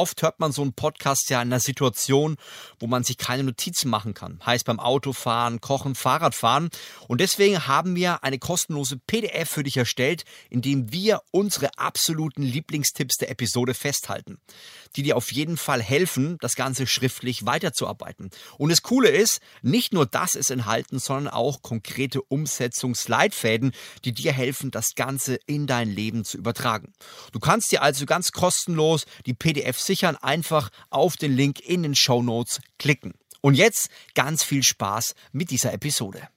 [0.00, 2.38] Oft hört man so einen Podcast ja in einer Situation,
[2.78, 4.40] wo man sich keine Notizen machen kann.
[4.46, 6.70] Heißt beim Autofahren, Kochen, Fahrradfahren.
[7.06, 12.42] Und deswegen haben wir eine kostenlose PDF für dich erstellt, in dem wir unsere absoluten
[12.42, 14.38] Lieblingstipps der Episode festhalten,
[14.96, 18.30] die dir auf jeden Fall helfen, das Ganze schriftlich weiterzuarbeiten.
[18.56, 23.72] Und das Coole ist, nicht nur das ist enthalten, sondern auch konkrete Umsetzungsleitfäden,
[24.06, 26.94] die dir helfen, das Ganze in dein Leben zu übertragen.
[27.32, 31.96] Du kannst dir also ganz kostenlos die PDF sichern, einfach auf den Link in den
[31.96, 33.14] Show Notes klicken.
[33.40, 36.28] Und jetzt ganz viel Spaß mit dieser Episode.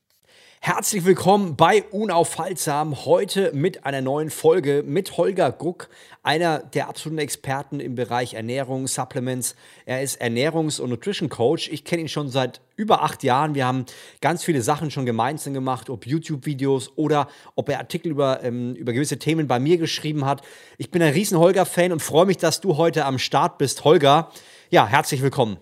[0.65, 3.03] Herzlich willkommen bei Unaufhaltsam.
[3.03, 5.89] Heute mit einer neuen Folge mit Holger Guck,
[6.23, 9.57] einer der absoluten Experten im Bereich Ernährung, Supplements.
[9.85, 11.67] Er ist Ernährungs- und Nutrition Coach.
[11.67, 13.55] Ich kenne ihn schon seit über acht Jahren.
[13.55, 13.85] Wir haben
[14.21, 18.93] ganz viele Sachen schon gemeinsam gemacht, ob YouTube-Videos oder ob er Artikel über, ähm, über
[18.93, 20.43] gewisse Themen bei mir geschrieben hat.
[20.77, 23.83] Ich bin ein riesen Holger-Fan und freue mich, dass du heute am Start bist.
[23.83, 24.29] Holger,
[24.69, 25.57] ja, herzlich willkommen.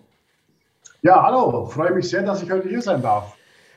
[1.02, 3.34] Ja, hallo, freue mich sehr, dass ich heute hier sein darf.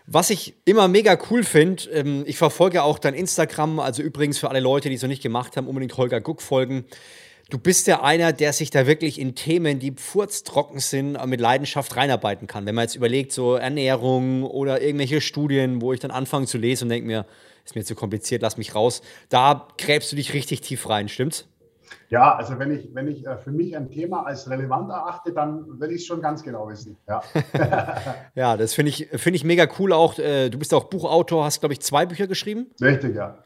[0.07, 4.49] Was ich immer mega cool finde, ähm, ich verfolge auch dein Instagram, also übrigens für
[4.49, 6.85] alle Leute, die es noch nicht gemacht haben, unbedingt Holger Guck folgen.
[7.49, 11.95] Du bist ja einer, der sich da wirklich in Themen, die furztrocken sind, mit Leidenschaft
[11.95, 12.65] reinarbeiten kann.
[12.65, 16.85] Wenn man jetzt überlegt, so Ernährung oder irgendwelche Studien, wo ich dann anfange zu lesen
[16.85, 17.25] und denke mir,
[17.63, 19.01] ist mir zu kompliziert, lass mich raus.
[19.29, 21.47] Da gräbst du dich richtig tief rein, stimmt's?
[22.09, 25.79] Ja, also wenn ich, wenn ich äh, für mich ein Thema als relevant erachte, dann
[25.79, 26.97] will ich es schon ganz genau wissen.
[27.07, 27.21] Ja,
[28.35, 30.17] ja das finde ich, find ich mega cool auch.
[30.19, 32.67] Äh, du bist auch Buchautor, hast, glaube ich, zwei Bücher geschrieben.
[32.81, 33.37] Richtig, ja.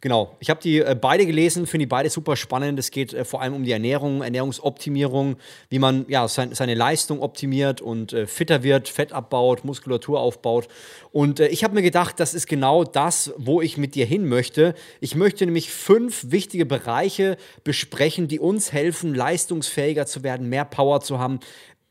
[0.00, 2.78] Genau, ich habe die äh, beide gelesen, finde die beide super spannend.
[2.78, 5.36] Es geht äh, vor allem um die Ernährung, Ernährungsoptimierung,
[5.70, 10.68] wie man ja sein, seine Leistung optimiert und äh, fitter wird, Fett abbaut, Muskulatur aufbaut.
[11.10, 14.28] Und äh, ich habe mir gedacht, das ist genau das, wo ich mit dir hin
[14.28, 14.76] möchte.
[15.00, 21.00] Ich möchte nämlich fünf wichtige Bereiche besprechen, die uns helfen, leistungsfähiger zu werden, mehr Power
[21.00, 21.40] zu haben,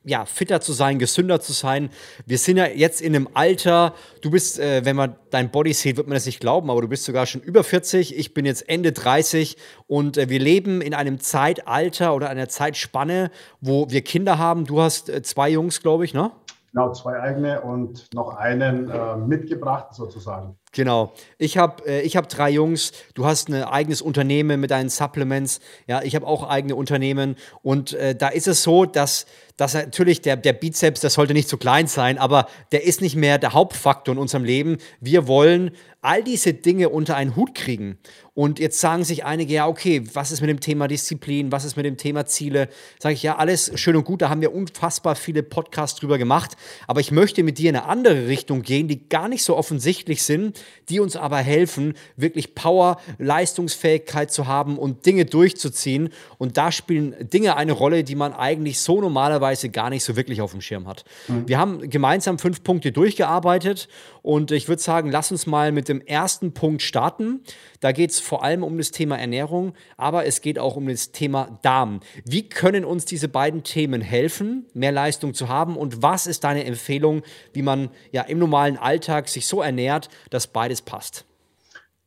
[0.08, 1.90] ja, fitter zu sein, gesünder zu sein.
[2.26, 5.98] Wir sind ja jetzt in einem Alter, du bist, äh, wenn man dein Body sieht,
[5.98, 8.70] wird man das nicht glauben, aber du bist sogar schon über 40, ich bin jetzt
[8.70, 14.38] Ende 30 und äh, wir leben in einem Zeitalter oder einer Zeitspanne, wo wir Kinder
[14.38, 14.66] haben.
[14.66, 16.32] Du hast äh, zwei Jungs, glaube ich, ne?
[16.78, 20.58] Genau, zwei eigene und noch einen äh, mitgebracht sozusagen.
[20.74, 21.14] Genau.
[21.40, 22.92] Ich habe äh, hab drei Jungs.
[23.16, 25.60] Du hast ein eigenes Unternehmen mit deinen Supplements.
[25.88, 27.36] Ja, ich habe auch eigene Unternehmen.
[27.64, 29.26] Und äh, da ist es so, dass,
[29.58, 33.16] dass natürlich der, der Bizeps, das sollte nicht zu klein sein, aber der ist nicht
[33.16, 34.78] mehr der Hauptfaktor in unserem Leben.
[35.02, 37.98] Wir wollen all diese Dinge unter einen Hut kriegen.
[38.34, 41.76] Und jetzt sagen sich einige, ja, okay, was ist mit dem Thema Disziplin, was ist
[41.76, 42.70] mit dem Thema Ziele?
[43.00, 46.56] Sage ich, ja, alles schön und gut, da haben wir unfassbar viele Podcasts drüber gemacht.
[46.86, 50.22] Aber ich möchte mit dir in eine andere Richtung gehen, die gar nicht so offensichtlich
[50.22, 56.10] sind, die uns aber helfen, wirklich Power, Leistungsfähigkeit zu haben und Dinge durchzuziehen.
[56.38, 60.42] Und da spielen Dinge eine Rolle, die man eigentlich so normalerweise gar nicht so wirklich
[60.42, 61.06] auf dem Schirm hat.
[61.28, 61.48] Mhm.
[61.48, 63.88] Wir haben gemeinsam fünf Punkte durchgearbeitet
[64.22, 67.42] und ich würde sagen, lass uns mal mit dem ersten Punkt starten.
[67.80, 71.12] Da geht es vor allem um das Thema Ernährung, aber es geht auch um das
[71.12, 72.02] Thema Darm.
[72.26, 76.66] Wie können uns diese beiden Themen helfen, mehr Leistung zu haben und was ist deine
[76.66, 77.22] Empfehlung,
[77.54, 81.26] wie man ja im normalen Alltag sich so ernährt, dass beides passt?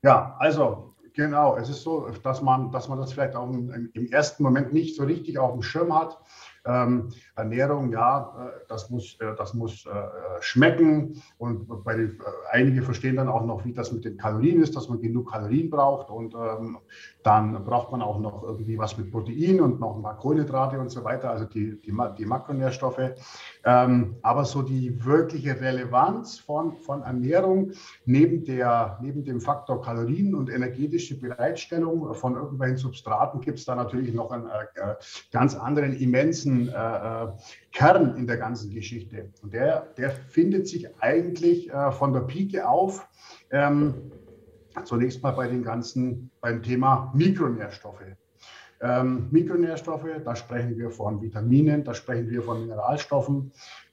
[0.03, 4.07] Ja, also genau, es ist so, dass man, dass man das vielleicht auch im, im
[4.07, 6.19] ersten Moment nicht so richtig auf dem Schirm hat.
[6.66, 9.91] Ähm, Ernährung, ja, äh, das muss, äh, das muss äh,
[10.41, 11.22] schmecken.
[11.38, 14.88] Und bei den, einige verstehen dann auch noch, wie das mit den Kalorien ist, dass
[14.88, 16.10] man genug Kalorien braucht.
[16.10, 16.78] Und ähm,
[17.22, 20.91] dann braucht man auch noch irgendwie was mit Protein und noch ein paar Kohlenhydrate und
[20.91, 23.15] so weiter, also die, die, die Makronährstoffe.
[23.65, 27.72] Ähm, aber so die wirkliche Relevanz von, von Ernährung
[28.04, 33.75] neben, der, neben dem Faktor Kalorien und energetische Bereitstellung von irgendwelchen Substraten gibt es da
[33.75, 34.95] natürlich noch einen äh,
[35.33, 37.29] ganz anderen immensen großen äh, äh,
[37.73, 39.31] Kern in der ganzen Geschichte.
[39.43, 43.07] Und der, der findet sich eigentlich äh, von der Pike auf.
[43.51, 44.13] Ähm,
[44.85, 48.03] zunächst mal bei den ganzen, beim Thema Mikronährstoffe.
[48.83, 53.53] Ähm, Mikronährstoffe, da sprechen wir von Vitaminen, da sprechen wir von Mineralstoffen,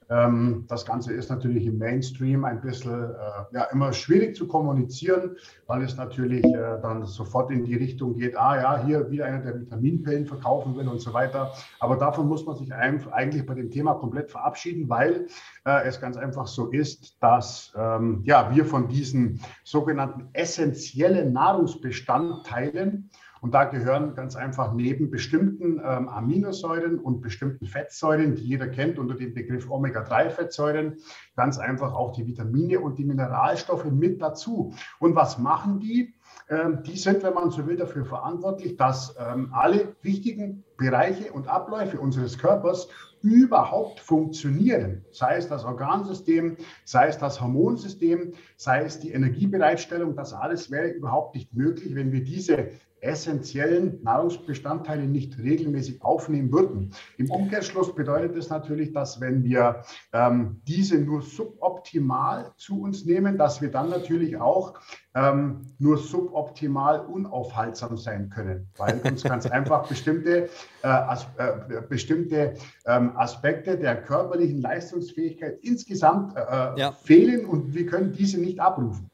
[0.09, 3.15] ähm, das Ganze ist natürlich im Mainstream ein bisschen äh,
[3.51, 8.37] ja, immer schwierig zu kommunizieren, weil es natürlich äh, dann sofort in die Richtung geht,
[8.37, 11.51] ah ja, hier wieder einer, der Vitaminpillen verkaufen will und so weiter.
[11.79, 15.27] Aber davon muss man sich eigentlich bei dem Thema komplett verabschieden, weil
[15.65, 23.09] äh, es ganz einfach so ist, dass ähm, ja, wir von diesen sogenannten essentiellen Nahrungsbestandteilen
[23.41, 28.99] Und da gehören ganz einfach neben bestimmten ähm, Aminosäuren und bestimmten Fettsäuren, die jeder kennt
[28.99, 30.97] unter dem Begriff Omega-3-Fettsäuren,
[31.35, 34.73] ganz einfach auch die Vitamine und die Mineralstoffe mit dazu.
[34.99, 36.13] Und was machen die?
[36.49, 41.47] Ähm, die sind, wenn man so will, dafür verantwortlich, dass ähm, alle wichtigen Bereiche und
[41.47, 42.87] Abläufe unseres Körpers
[43.21, 45.03] überhaupt funktionieren.
[45.11, 50.89] Sei es das Organsystem, sei es das Hormonsystem, sei es die Energiebereitstellung, das alles wäre
[50.89, 52.69] überhaupt nicht möglich, wenn wir diese
[53.01, 56.93] essentiellen Nahrungsbestandteile nicht regelmäßig aufnehmen würden.
[57.17, 59.83] Im Umkehrschluss bedeutet es das natürlich, dass wenn wir
[60.13, 64.79] ähm, diese nur suboptimal zu uns nehmen, dass wir dann natürlich auch
[65.15, 70.49] ähm, nur suboptimal unaufhaltsam sein können, weil uns ganz einfach bestimmte,
[70.83, 72.53] äh, as, äh, bestimmte
[72.85, 76.91] ähm, Aspekte der körperlichen Leistungsfähigkeit insgesamt äh, äh ja.
[76.91, 79.09] fehlen und wir können diese nicht abrufen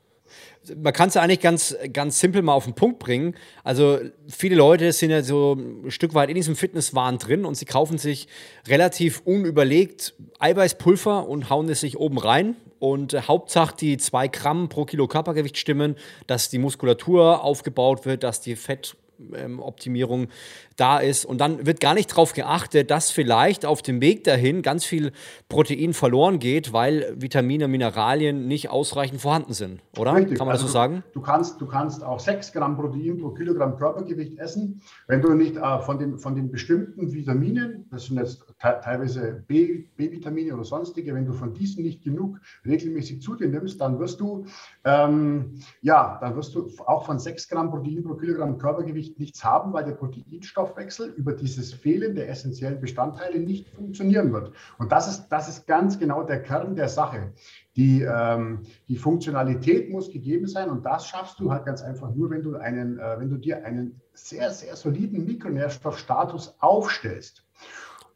[0.82, 3.36] man kann es ja eigentlich ganz, ganz simpel mal auf den Punkt bringen.
[3.64, 7.66] Also viele Leute sind ja so ein Stück weit in diesem Fitnesswahn drin und sie
[7.66, 8.28] kaufen sich
[8.68, 12.56] relativ unüberlegt Eiweißpulver und hauen es sich oben rein.
[12.80, 15.96] Und äh, Hauptsache die zwei Gramm pro Kilo Körpergewicht stimmen,
[16.28, 18.98] dass die Muskulatur aufgebaut wird, dass die Fett
[19.60, 20.28] Optimierung
[20.76, 21.26] da ist.
[21.26, 25.12] Und dann wird gar nicht darauf geachtet, dass vielleicht auf dem Weg dahin ganz viel
[25.50, 30.16] Protein verloren geht, weil Vitamine, Mineralien nicht ausreichend vorhanden sind, oder?
[30.16, 30.38] Richtig.
[30.38, 31.04] Kann man also das so sagen?
[31.14, 35.34] Du, du, kannst, du kannst auch 6 Gramm Protein pro Kilogramm Körpergewicht essen, wenn du
[35.34, 41.14] nicht äh, von, den, von den bestimmten Vitaminen, das sind jetzt teilweise B-Vitamine oder sonstige,
[41.14, 44.46] wenn du von diesen nicht genug regelmäßig zu dir nimmst, dann wirst du,
[44.86, 49.74] ähm, ja, dann wirst du auch von 6 Gramm Protein pro Kilogramm Körpergewicht nichts haben,
[49.74, 54.52] weil der Proteinstoff Stoffwechsel über dieses Fehlen der essentiellen Bestandteile nicht funktionieren wird.
[54.78, 57.34] Und das ist, das ist ganz genau der Kern der Sache.
[57.76, 62.30] Die, ähm, die Funktionalität muss gegeben sein und das schaffst du halt ganz einfach nur,
[62.30, 67.44] wenn du, einen, äh, wenn du dir einen sehr, sehr soliden Mikronährstoffstatus aufstellst.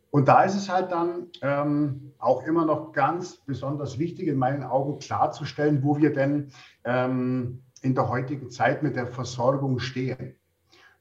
[0.10, 4.64] Und da ist es halt dann ähm, auch immer noch ganz besonders wichtig, in meinen
[4.64, 6.48] Augen klarzustellen, wo wir denn
[6.86, 10.37] ähm, in der heutigen Zeit mit der Versorgung stehen.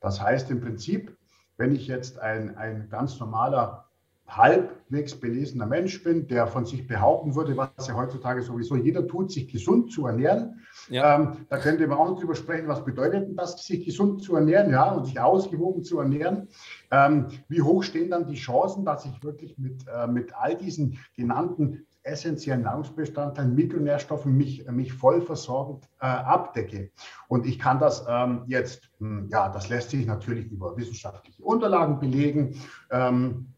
[0.07, 1.17] Das heißt im Prinzip,
[1.57, 3.87] wenn ich jetzt ein, ein ganz normaler,
[4.29, 9.33] halbwegs belesener Mensch bin, der von sich behaupten würde, was ja heutzutage sowieso jeder tut,
[9.33, 11.17] sich gesund zu ernähren, ja.
[11.17, 14.37] ähm, da könnte man auch noch drüber sprechen, was bedeutet denn das, sich gesund zu
[14.37, 16.49] ernähren ja, und sich ausgewogen zu ernähren.
[16.93, 20.99] Ähm, wie hoch stehen dann die Chancen, dass ich wirklich mit, äh, mit all diesen
[21.17, 26.91] genannten essentiellen Nahrungsbestandteilen, Mikronährstoffen mich, mich voll versorgend äh, abdecke.
[27.29, 31.43] Und ich kann das ähm, jetzt, mh, hm, ja, das lässt sich natürlich über wissenschaftliche
[31.43, 32.61] Unterlagen belegen.
[32.91, 33.49] Ähm,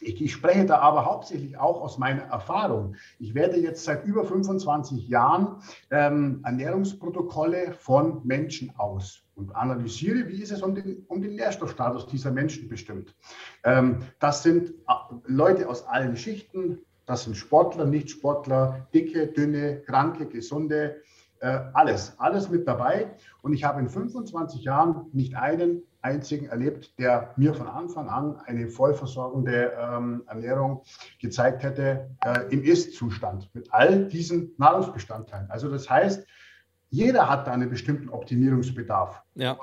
[0.00, 2.96] ich, ich, spreche da aber hauptsächlich auch aus meiner Erfahrung.
[3.18, 10.42] Ich werde jetzt seit über 25 Jahren ähm, Ernährungsprotokolle von Menschen aus und analysiere, wie
[10.42, 13.14] ist es um den, um den Nährstoffstatus dieser Menschen bestimmt.
[13.64, 14.92] Ähm, das sind äh,
[15.24, 21.02] Leute aus allen Schichten, das sind Sportler, Nicht-Sportler, dicke, dünne, kranke, gesunde,
[21.40, 23.14] äh, alles, alles mit dabei.
[23.42, 28.36] Und ich habe in 25 Jahren nicht einen einzigen erlebt, der mir von Anfang an
[28.46, 30.82] eine vollversorgende ähm, Ernährung
[31.20, 35.50] gezeigt hätte äh, im Ist-Zustand mit all diesen Nahrungsbestandteilen.
[35.50, 36.26] Also das heißt,
[36.90, 39.22] jeder hat da einen bestimmten Optimierungsbedarf.
[39.34, 39.58] Ja.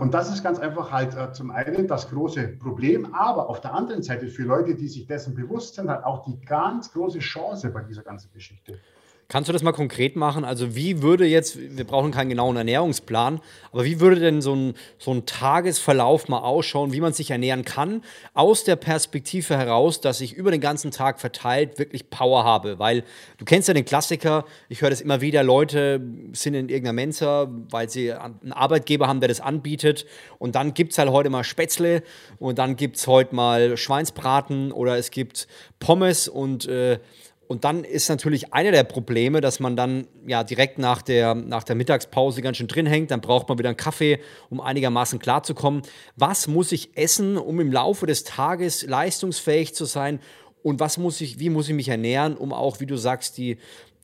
[0.00, 3.74] Und das ist ganz einfach halt äh, zum einen das große Problem, aber auf der
[3.74, 7.70] anderen Seite für Leute, die sich dessen bewusst sind, halt auch die ganz große Chance
[7.70, 8.78] bei dieser ganzen Geschichte.
[9.28, 10.44] Kannst du das mal konkret machen?
[10.44, 13.40] Also wie würde jetzt, wir brauchen keinen genauen Ernährungsplan,
[13.72, 17.64] aber wie würde denn so ein, so ein Tagesverlauf mal ausschauen, wie man sich ernähren
[17.64, 18.02] kann,
[18.34, 22.78] aus der Perspektive heraus, dass ich über den ganzen Tag verteilt wirklich Power habe?
[22.78, 23.02] Weil
[23.38, 26.02] du kennst ja den Klassiker, ich höre das immer wieder, Leute
[26.32, 30.04] sind in irgendeiner Mensa, weil sie einen Arbeitgeber haben, der das anbietet
[30.38, 32.02] und dann gibt es halt heute mal Spätzle
[32.38, 35.48] und dann gibt es heute mal Schweinsbraten oder es gibt
[35.80, 36.98] Pommes und äh,
[37.46, 41.64] und dann ist natürlich einer der Probleme, dass man dann ja direkt nach der, nach
[41.64, 43.10] der Mittagspause ganz schön drin hängt.
[43.10, 44.20] Dann braucht man wieder einen Kaffee,
[44.50, 45.82] um einigermaßen klarzukommen.
[46.16, 50.20] Was muss ich essen, um im Laufe des Tages leistungsfähig zu sein?
[50.62, 53.58] Und was muss ich, wie muss ich mich ernähren, um auch, wie du sagst, die,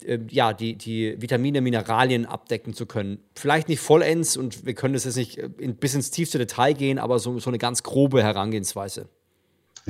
[0.05, 3.19] äh, ja, die, die Vitamine, Mineralien abdecken zu können.
[3.35, 6.75] Vielleicht nicht vollends und wir können das jetzt nicht äh, in, bis ins tiefste Detail
[6.75, 9.09] gehen, aber so, so eine ganz grobe Herangehensweise.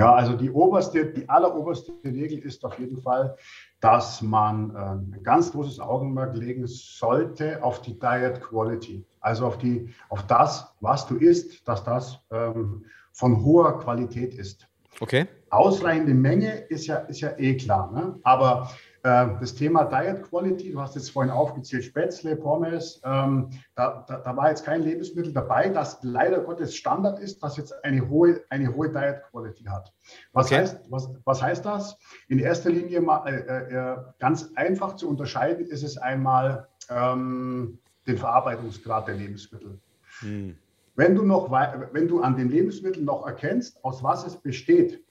[0.01, 3.37] Ja, also die oberste, die alleroberste Regel ist auf jeden Fall,
[3.81, 9.59] dass man äh, ein ganz großes Augenmerk legen sollte auf die Diet Quality, also auf,
[9.59, 14.67] die, auf das, was du isst, dass das ähm, von hoher Qualität ist.
[15.01, 15.27] Okay.
[15.51, 18.19] Ausreichende Menge ist ja, ist ja eh klar, ne?
[18.23, 18.71] aber
[19.03, 24.37] das Thema Diet Quality, du hast jetzt vorhin aufgezählt, Spätzle, Pommes, ähm, da, da, da,
[24.37, 28.75] war jetzt kein Lebensmittel dabei, das leider Gottes Standard ist, das jetzt eine hohe, eine
[28.75, 29.93] hohe Diet Quality hat.
[30.33, 30.59] Was, okay.
[30.59, 31.97] heißt, was, was heißt das?
[32.29, 38.19] In erster Linie mal, äh, äh, ganz einfach zu unterscheiden ist es einmal ähm, den
[38.19, 39.79] Verarbeitungsgrad der Lebensmittel.
[40.21, 40.57] Hm.
[40.97, 45.03] Wenn du, noch, wenn du an den Lebensmitteln noch erkennst, aus was es besteht,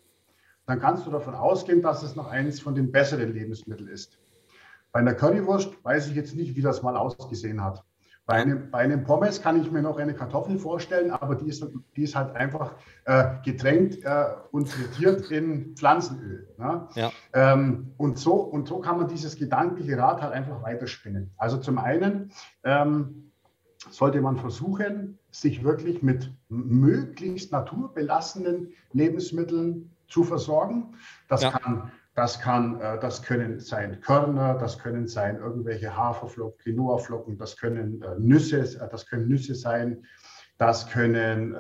[0.70, 4.20] dann kannst du davon ausgehen, dass es noch eines von den besseren Lebensmitteln ist.
[4.92, 7.84] Bei einer Currywurst weiß ich jetzt nicht, wie das mal ausgesehen hat.
[8.28, 11.66] Bei einem, bei einem Pommes kann ich mir noch eine Kartoffel vorstellen, aber die ist,
[11.96, 12.74] die ist halt einfach
[13.06, 16.48] äh, getränkt äh, und frittiert in Pflanzenöl.
[16.60, 16.88] Ne?
[16.94, 17.12] Ja.
[17.34, 21.32] Ähm, und, so, und so kann man dieses gedankliche Rad halt einfach weiterspinnen.
[21.38, 22.32] Also zum einen
[22.64, 23.32] ähm,
[23.90, 30.96] sollte man versuchen, sich wirklich mit möglichst naturbelassenen Lebensmitteln zu versorgen.
[31.28, 31.52] Das ja.
[31.52, 37.56] kann das, kann, äh, das können sein Körner, das können sein irgendwelche Haferflocken, Quinoa-Flocken, das
[37.56, 40.06] können äh, Nüsse, äh, das können Nüsse sein,
[40.58, 41.56] das können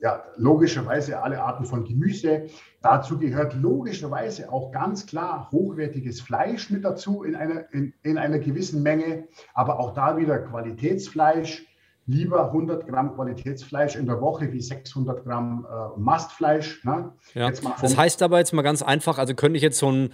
[0.00, 2.46] ja, logischerweise alle Arten von Gemüse.
[2.80, 8.38] Dazu gehört logischerweise auch ganz klar hochwertiges Fleisch mit dazu in einer, in, in einer
[8.38, 11.66] gewissen Menge, aber auch da wieder Qualitätsfleisch
[12.10, 16.84] lieber 100 Gramm Qualitätsfleisch in der Woche wie 600 Gramm äh, Mastfleisch.
[16.84, 17.12] Ne?
[17.34, 17.50] Ja.
[17.50, 20.12] das heißt aber jetzt mal ganz einfach, also könnte ich jetzt so ein,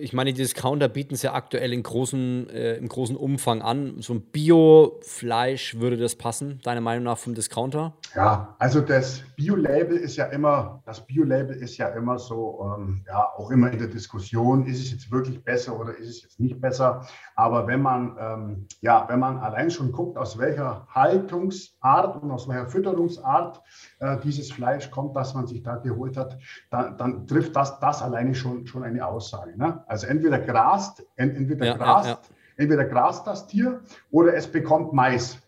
[0.00, 3.96] ich meine, die Discounter bieten es ja aktuell in großen, äh, im großen Umfang an.
[4.00, 7.92] So ein Bio-Fleisch würde das passen, deiner Meinung nach vom Discounter?
[8.14, 13.28] Ja, also das Bio-Label ist ja immer, das Bio-Label ist ja immer so, ähm, ja,
[13.36, 16.58] auch immer in der Diskussion, ist es jetzt wirklich besser oder ist es jetzt nicht
[16.58, 17.06] besser?
[17.36, 22.30] Aber wenn man, ähm, ja, wenn man allein schon guckt, aus welcher Haltung Haltungsart und
[22.30, 23.60] aus welcher Fütterungsart
[24.00, 26.38] äh, dieses Fleisch kommt, das man sich da geholt hat,
[26.70, 29.56] dann, dann trifft das, das alleine schon, schon eine Aussage.
[29.56, 29.82] Ne?
[29.86, 32.20] Also entweder grast, entweder, ja, grast, ja, ja.
[32.56, 35.38] entweder grast das Tier oder es bekommt Mais.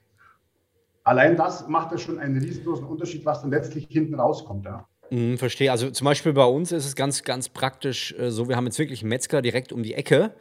[1.04, 4.66] Allein das macht ja schon einen riesengroßen Unterschied, was dann letztlich hinten rauskommt.
[4.66, 4.86] Ja.
[5.10, 5.70] Mhm, verstehe.
[5.70, 8.78] Also zum Beispiel bei uns ist es ganz, ganz praktisch äh, so, wir haben jetzt
[8.78, 10.34] wirklich einen Metzger direkt um die Ecke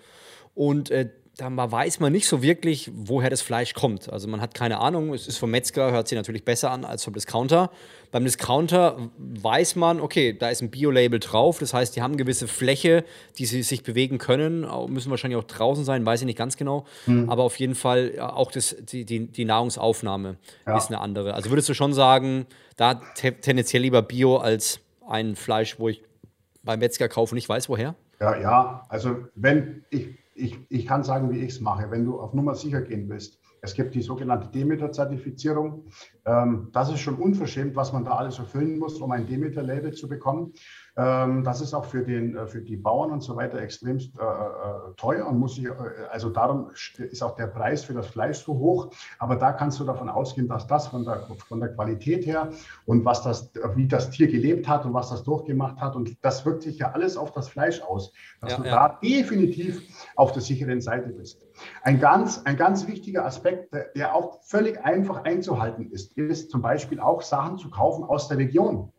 [0.53, 1.09] und äh,
[1.39, 4.11] da weiß man nicht so wirklich, woher das Fleisch kommt.
[4.11, 7.03] Also man hat keine Ahnung, es ist vom Metzger, hört sich natürlich besser an als
[7.03, 7.71] vom Discounter.
[8.11, 12.17] Beim Discounter weiß man, okay, da ist ein Bio-Label drauf, das heißt, die haben eine
[12.17, 13.05] gewisse Fläche,
[13.37, 16.85] die sie sich bewegen können, müssen wahrscheinlich auch draußen sein, weiß ich nicht ganz genau,
[17.05, 17.29] mhm.
[17.29, 20.77] aber auf jeden Fall auch das, die, die, die Nahrungsaufnahme ja.
[20.77, 21.35] ist eine andere.
[21.35, 22.45] Also würdest du schon sagen,
[22.77, 26.03] da tendenziell lieber Bio als ein Fleisch, wo ich
[26.63, 27.95] beim Metzger kaufe und nicht weiß, woher?
[28.19, 31.91] Ja, ja, also wenn ich ich, ich kann sagen, wie ich es mache.
[31.91, 35.85] Wenn du auf Nummer sicher gehen willst, es gibt die sogenannte Demeter-Zertifizierung.
[36.25, 40.07] Ähm, das ist schon unverschämt, was man da alles erfüllen muss, um ein Demeter-Label zu
[40.07, 40.53] bekommen.
[40.99, 44.21] Ähm, das ist auch für, den, äh, für die Bauern und so weiter extremst äh,
[44.21, 45.69] äh, teuer und muss sich,
[46.11, 48.91] also darum ist auch der Preis für das Fleisch so hoch.
[49.17, 52.49] Aber da kannst du davon ausgehen, dass das von der, von der Qualität her
[52.85, 56.45] und was das, wie das Tier gelebt hat und was das durchgemacht hat und das
[56.45, 58.71] wirkt sich ja alles auf das Fleisch aus, dass ja, du ja.
[58.71, 59.81] da definitiv
[60.17, 61.45] auf der sicheren Seite bist.
[61.83, 66.99] Ein ganz, ein ganz wichtiger Aspekt, der auch völlig einfach einzuhalten ist, ist zum Beispiel
[66.99, 68.91] auch Sachen zu kaufen aus der Region.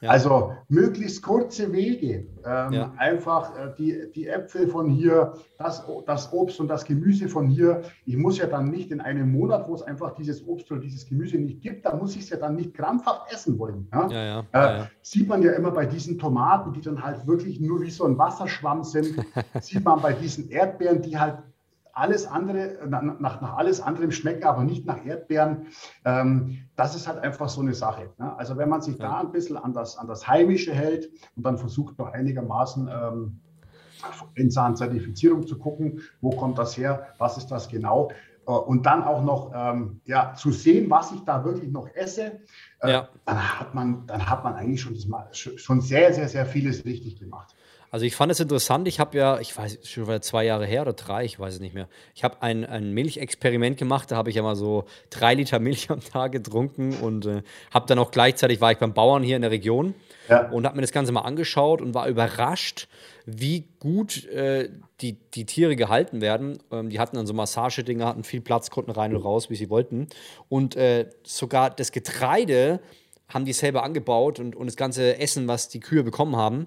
[0.00, 0.10] Ja.
[0.10, 2.26] Also möglichst kurze Wege.
[2.44, 2.92] Ähm, ja.
[2.96, 7.82] Einfach äh, die, die Äpfel von hier, das, das Obst und das Gemüse von hier.
[8.06, 11.06] Ich muss ja dann nicht in einem Monat, wo es einfach dieses Obst oder dieses
[11.06, 13.88] Gemüse nicht gibt, da muss ich es ja dann nicht krampfhaft essen wollen.
[13.92, 14.44] Ja?
[14.52, 18.06] Äh, sieht man ja immer bei diesen Tomaten, die dann halt wirklich nur wie so
[18.06, 19.14] ein Wasserschwamm sind.
[19.60, 21.42] sieht man bei diesen Erdbeeren, die halt
[21.92, 25.66] alles andere, nach, nach alles anderem schmecken, aber nicht nach Erdbeeren.
[26.04, 28.10] Ähm, das ist halt einfach so eine Sache.
[28.18, 28.36] Ne?
[28.38, 29.08] Also wenn man sich ja.
[29.08, 33.40] da ein bisschen an das, an das Heimische hält und dann versucht noch einigermaßen ähm,
[34.34, 38.10] in Sachen Zertifizierung zu gucken, wo kommt das her, was ist das genau,
[38.46, 42.40] äh, und dann auch noch ähm, ja, zu sehen, was ich da wirklich noch esse,
[42.80, 43.08] äh, ja.
[43.24, 44.96] dann, hat man, dann hat man eigentlich schon,
[45.32, 47.54] schon sehr, sehr, sehr vieles richtig gemacht.
[47.90, 50.92] Also ich fand es interessant, ich habe ja, ich weiß, schon zwei Jahre her oder
[50.92, 51.88] drei, ich weiß es nicht mehr.
[52.14, 55.90] Ich habe ein, ein Milchexperiment gemacht, da habe ich ja mal so drei Liter Milch
[55.90, 57.42] am Tag getrunken und äh,
[57.72, 59.94] habe dann auch gleichzeitig, war ich beim Bauern hier in der Region
[60.28, 60.48] ja.
[60.50, 62.86] und habe mir das Ganze mal angeschaut und war überrascht,
[63.26, 64.70] wie gut äh,
[65.00, 66.58] die, die Tiere gehalten werden.
[66.70, 69.68] Ähm, die hatten dann so Massagedinger, hatten viel Platz, konnten rein und raus, wie sie
[69.68, 70.08] wollten.
[70.48, 72.80] Und äh, sogar das Getreide
[73.28, 76.66] haben die selber angebaut und, und das ganze Essen, was die Kühe bekommen haben.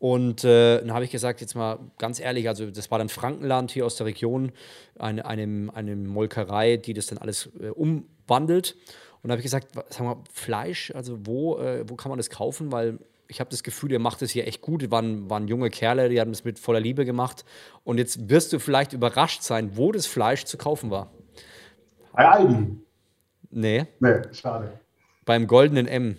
[0.00, 3.70] Und äh, dann habe ich gesagt, jetzt mal ganz ehrlich, also das war dann Frankenland
[3.70, 4.50] hier aus der Region,
[4.98, 8.76] eine, eine, eine Molkerei, die das dann alles äh, umwandelt.
[9.22, 12.30] Und da habe ich gesagt, sag mal, Fleisch, also wo, äh, wo kann man das
[12.30, 12.72] kaufen?
[12.72, 14.80] Weil ich habe das Gefühl, ihr macht es hier echt gut.
[14.80, 17.44] Die waren, waren junge Kerle, die haben es mit voller Liebe gemacht.
[17.84, 21.12] Und jetzt wirst du vielleicht überrascht sein, wo das Fleisch zu kaufen war.
[22.14, 22.78] Bei Aldi?
[23.50, 23.86] Nee.
[24.00, 24.80] Nee, schade.
[25.26, 26.16] Beim Goldenen M.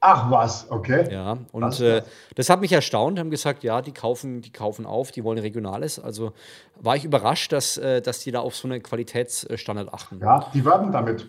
[0.00, 1.12] Ach was, okay.
[1.12, 2.02] Ja, und äh,
[2.36, 5.98] das hat mich erstaunt, haben gesagt, ja, die kaufen, die kaufen auf, die wollen Regionales.
[5.98, 6.32] Also
[6.76, 10.20] war ich überrascht, dass, äh, dass die da auf so einen Qualitätsstandard achten.
[10.20, 11.26] Ja, die werben damit.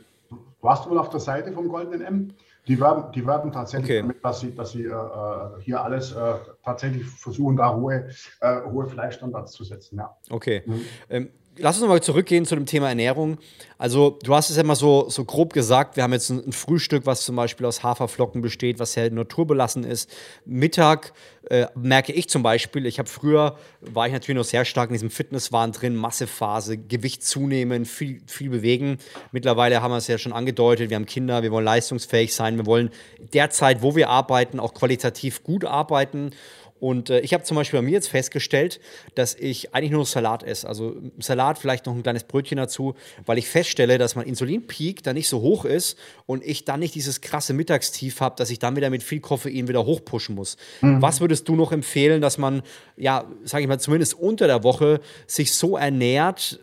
[0.62, 2.34] Warst du wohl auf der Seite vom Goldenen M?
[2.68, 4.02] Die werben, die werben tatsächlich okay.
[4.02, 8.10] damit, dass sie, dass sie äh, äh hier alles äh, tatsächlich versuchen, da hohe,
[8.42, 9.98] äh, hohe Fleischstandards zu setzen.
[9.98, 10.16] Ja.
[10.30, 10.62] Okay.
[10.66, 10.86] Mhm.
[11.10, 11.30] Ähm,
[11.60, 13.38] lass uns nochmal zurückgehen zu dem Thema Ernährung.
[13.78, 16.52] Also, du hast es ja mal so, so grob gesagt, wir haben jetzt ein, ein
[16.52, 20.10] Frühstück, was zum Beispiel aus Haferflocken besteht, was sehr naturbelassen ist.
[20.46, 21.14] Mittag
[21.50, 24.94] äh, merke ich zum Beispiel, ich habe früher, war ich natürlich noch sehr stark in
[24.94, 28.98] diesem Fitnesswahn drin, Massephase, Gewicht zunehmen, viel, viel bewegen.
[29.32, 32.66] Mittlerweile haben wir es ja schon angedeutet, wir haben Kinder, wir wollen leistungsfähig sein, wir
[32.66, 32.90] wollen
[33.34, 36.32] derzeit, wo wir arbeiten, auch qualitativ gut arbeiten.
[36.80, 38.80] Und äh, ich habe zum Beispiel bei mir jetzt festgestellt,
[39.16, 40.68] dass ich eigentlich nur Salat esse.
[40.68, 42.96] Also Salat, vielleicht noch ein kleines Brötchen dazu,
[43.26, 46.96] weil ich feststelle, dass mein Insulinpeak da nicht so hoch ist und ich dann nicht
[46.96, 50.58] dieses krasse Mittagstief habe, dass ich dann wieder mit viel Koffein wieder hochpushen muss.
[50.82, 51.02] Mhm.
[51.02, 52.62] Was würdest du noch empfehlen, dass man,
[52.96, 56.60] ja, sage ich mal, zumindest unter der Woche sich so ernährt,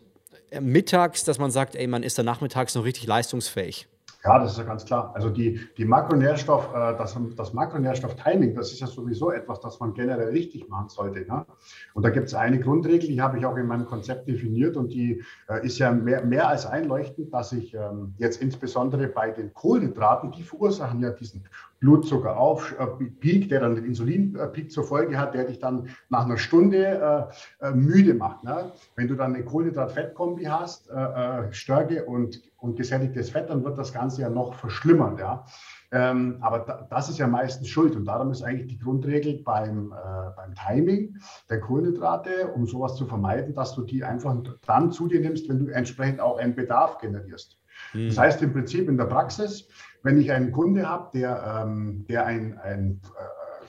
[0.51, 3.87] äh, mittags, dass man sagt, ey, man ist da nachmittags noch richtig leistungsfähig?
[4.27, 5.13] Ja, das ist ja ganz klar.
[5.15, 9.95] Also die, die Makronährstoff, äh, das, das Makronährstoff-Timing, das ist ja sowieso etwas, das man
[9.95, 11.21] generell richtig machen sollte.
[11.21, 11.47] Ne?
[11.95, 14.93] Und da gibt es eine Grundregel, die habe ich auch in meinem Konzept definiert und
[14.93, 19.55] die äh, ist ja mehr, mehr als einleuchtend, dass ich ähm, jetzt insbesondere bei den
[19.55, 21.45] Kohlenhydraten, die verursachen ja diesen
[21.81, 27.31] Blutzuckeraufpeak, äh, der dann den Insulinpeak zur Folge hat, der dich dann nach einer Stunde
[27.61, 28.45] äh, äh, müde macht.
[28.45, 28.73] Ne?
[28.95, 33.93] Wenn du dann eine Kohlenhydrat-Fett-Kombi hast, äh, Stärke und, und gesättigtes Fett, dann wird das
[33.93, 35.19] Ganze ja noch verschlimmern.
[35.19, 35.45] Ja?
[35.93, 39.93] Ähm, aber da, das ist ja meistens Schuld und darum ist eigentlich die Grundregel beim,
[39.93, 41.17] äh, beim Timing
[41.49, 45.59] der Kohlenhydrate, um sowas zu vermeiden, dass du die einfach dann zu dir nimmst, wenn
[45.59, 47.59] du entsprechend auch einen Bedarf generierst.
[47.93, 48.09] Mhm.
[48.09, 49.69] Das heißt im Prinzip in der Praxis,
[50.03, 53.67] wenn ich einen Kunde habe, der, ähm, der ein, ein äh,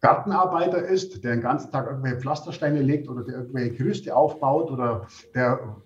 [0.00, 5.06] Gartenarbeiter ist, der den ganzen Tag irgendwelche Pflastersteine legt oder der irgendwelche Gerüste aufbaut oder
[5.34, 5.76] der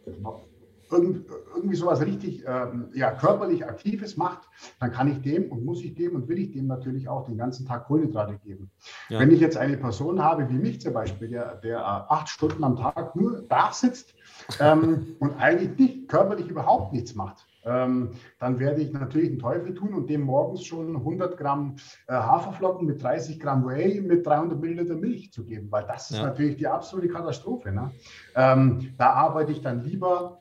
[0.90, 4.48] irgendwie sowas richtig ähm, ja, körperlich Aktives macht,
[4.80, 7.36] dann kann ich dem und muss ich dem und will ich dem natürlich auch den
[7.36, 8.70] ganzen Tag Kohlenhydrate geben.
[9.08, 9.20] Ja.
[9.20, 12.64] Wenn ich jetzt eine Person habe, wie mich zum Beispiel, der, der äh, acht Stunden
[12.64, 14.14] am Tag nur da sitzt
[14.60, 19.74] ähm, und eigentlich nicht, körperlich überhaupt nichts macht, ähm, dann werde ich natürlich den Teufel
[19.74, 21.76] tun und dem morgens schon 100 Gramm
[22.08, 26.18] äh, Haferflocken mit 30 Gramm Whey mit 300 Milliliter Milch zu geben, weil das ist
[26.18, 26.24] ja.
[26.24, 27.70] natürlich die absolute Katastrophe.
[27.70, 27.90] Ne?
[28.34, 30.39] Ähm, da arbeite ich dann lieber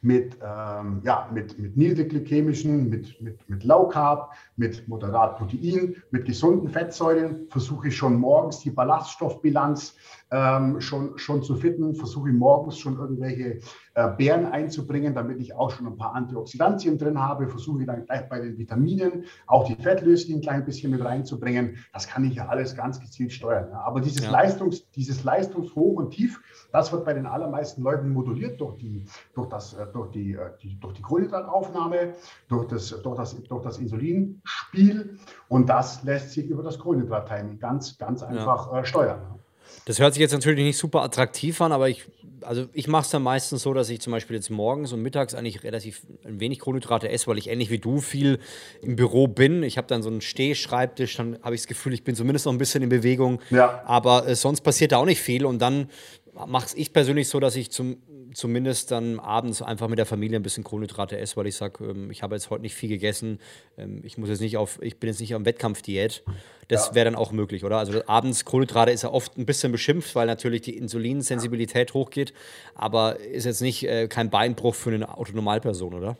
[0.00, 6.26] mit, ähm, ja, mit, mit niedrigglykämischen, mit, mit, mit Low Carb, mit moderat Protein, mit
[6.26, 9.96] gesunden Fettsäuren versuche ich schon morgens die Ballaststoffbilanz
[10.30, 13.60] ähm, schon, schon zu fitten, versuche ich morgens schon irgendwelche
[13.94, 18.04] äh, Beeren einzubringen, damit ich auch schon ein paar Antioxidantien drin habe, versuche ich dann
[18.04, 21.78] gleich bei den Vitaminen auch die Fettlöslichen ein klein bisschen mit reinzubringen.
[21.92, 23.68] Das kann ich ja alles ganz gezielt steuern.
[23.70, 23.80] Ja.
[23.80, 24.30] Aber dieses, ja.
[24.30, 26.40] Leistungs, dieses Leistungshoch und Tief,
[26.72, 30.50] das wird bei den allermeisten Leuten moduliert durch die, durch das, äh, durch die, äh,
[30.62, 32.14] die, durch die Kohlenhydrataufnahme,
[32.48, 37.96] durch das, durch das, durch das Insulinspiel und das lässt sich über das Kohlenhydrat-Timing ganz,
[37.98, 38.80] ganz einfach ja.
[38.80, 39.37] äh, steuern.
[39.88, 42.04] Das hört sich jetzt natürlich nicht super attraktiv an, aber ich,
[42.42, 45.34] also ich mache es dann meistens so, dass ich zum Beispiel jetzt morgens und mittags
[45.34, 48.38] eigentlich relativ ein wenig Kohlenhydrate esse, weil ich ähnlich wie du viel
[48.82, 49.62] im Büro bin.
[49.62, 52.52] Ich habe dann so einen Stehschreibtisch, dann habe ich das Gefühl, ich bin zumindest noch
[52.52, 53.40] ein bisschen in Bewegung.
[53.48, 53.82] Ja.
[53.86, 55.88] Aber äh, sonst passiert da auch nicht viel und dann
[56.46, 57.96] mache ich persönlich so, dass ich zum
[58.34, 62.10] zumindest dann abends einfach mit der Familie ein bisschen Kohlenhydrate esse, weil ich sage, ähm,
[62.10, 63.38] ich habe jetzt heute nicht viel gegessen.
[63.76, 66.24] Ähm, ich muss jetzt nicht auf, ich bin jetzt nicht am Wettkampfdiät.
[66.68, 66.94] Das ja.
[66.94, 67.78] wäre dann auch möglich, oder?
[67.78, 72.32] Also abends Kohlenhydrate ist ja oft ein bisschen beschimpft, weil natürlich die Insulinsensibilität hochgeht,
[72.74, 76.16] aber ist jetzt nicht äh, kein Beinbruch für eine Autonormalperson, oder?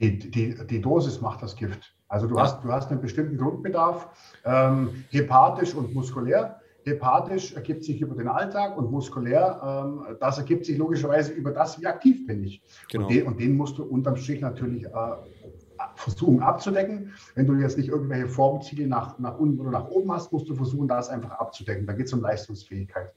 [0.00, 1.94] Die, die, die Dosis macht das Gift.
[2.08, 2.42] Also du, ja.
[2.42, 4.08] hast, du hast einen bestimmten Grundbedarf,
[4.44, 6.60] ähm, hepatisch und muskulär.
[6.86, 11.80] Hepatisch ergibt sich über den Alltag und muskulär, ähm, das ergibt sich logischerweise über das,
[11.80, 12.62] wie aktiv bin ich.
[12.90, 13.04] Genau.
[13.04, 14.90] Und, den, und, den, musst du unterm Strich natürlich äh,
[15.96, 17.12] versuchen abzudecken.
[17.34, 20.54] Wenn du jetzt nicht irgendwelche Formziele nach, nach unten oder nach oben hast, musst du
[20.54, 21.88] versuchen, das einfach abzudecken.
[21.88, 23.12] Da geht es um Leistungsfähigkeit.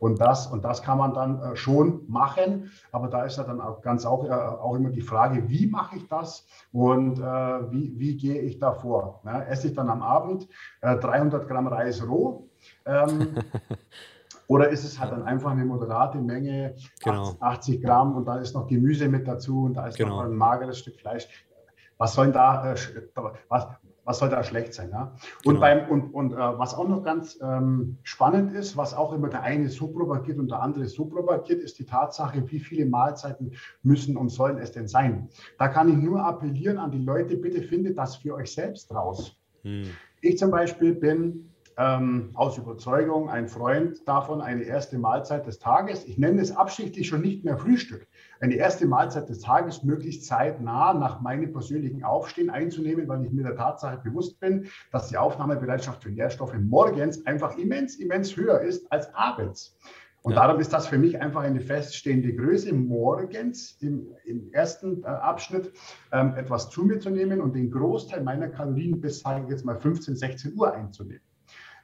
[0.00, 3.62] Und das, und das kann man dann äh, schon machen, aber da ist ja dann
[3.62, 7.98] auch ganz auch, äh, auch immer die Frage, wie mache ich das und äh, wie,
[7.98, 9.22] wie gehe ich da vor?
[9.24, 9.46] Ne?
[9.46, 10.46] Esse ich dann am Abend
[10.82, 12.50] 300 äh, Gramm Reis roh?
[12.86, 13.34] Ähm,
[14.46, 17.36] Oder ist es halt dann einfach eine moderate Menge, genau.
[17.40, 20.16] 80 Gramm und da ist noch Gemüse mit dazu und da ist genau.
[20.16, 21.28] noch ein mageres Stück Fleisch.
[21.96, 22.76] Was sollen da, äh,
[23.48, 23.66] was,
[24.04, 24.90] was soll da schlecht sein?
[24.90, 25.14] Ja?
[25.44, 25.60] Und, genau.
[25.60, 29.42] beim, und, und äh, was auch noch ganz ähm, spannend ist, was auch immer der
[29.42, 34.16] eine so propagiert und der andere so propagiert, ist die Tatsache, wie viele Mahlzeiten müssen
[34.16, 35.28] und sollen es denn sein?
[35.58, 39.36] Da kann ich nur appellieren an die Leute, bitte findet das für euch selbst raus.
[39.62, 39.84] Hm.
[40.20, 46.04] Ich zum Beispiel bin ähm, aus Überzeugung ein Freund davon, eine erste Mahlzeit des Tages,
[46.04, 48.06] ich nenne es absichtlich schon nicht mehr Frühstück,
[48.40, 53.44] eine erste Mahlzeit des Tages möglichst zeitnah nach meinem persönlichen Aufstehen einzunehmen, weil ich mir
[53.44, 58.90] der Tatsache bewusst bin, dass die Aufnahmebereitschaft für Nährstoffe morgens einfach immens, immens höher ist
[58.92, 59.76] als abends.
[60.22, 60.46] Und ja.
[60.46, 65.70] darum ist das für mich einfach eine feststehende Größe, morgens im, im ersten äh, Abschnitt
[66.12, 69.66] ähm, etwas zu mir zu nehmen und den Großteil meiner Kalorien bis, sage ich jetzt
[69.66, 71.20] mal, 15, 16 Uhr einzunehmen.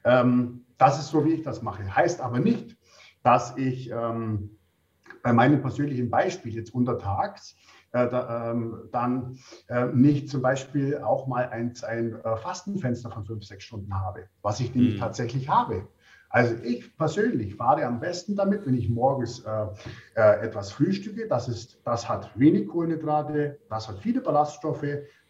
[0.04, 1.94] Ähm, das ist so, wie ich das mache.
[1.94, 2.76] Heißt aber nicht,
[3.22, 4.58] dass ich ähm,
[5.22, 7.56] bei meinem persönlichen Beispiel jetzt untertags
[7.92, 13.24] äh, da, ähm, dann äh, nicht zum Beispiel auch mal ein, ein äh, Fastenfenster von
[13.24, 15.00] fünf, sechs Stunden habe, was ich nämlich mhm.
[15.00, 15.86] tatsächlich habe.
[16.30, 19.66] Also ich persönlich fahre am besten damit, wenn ich morgens äh,
[20.14, 21.26] äh, etwas frühstücke.
[21.26, 24.86] Das, ist, das hat wenig Kohlenhydrate, das hat viele Ballaststoffe,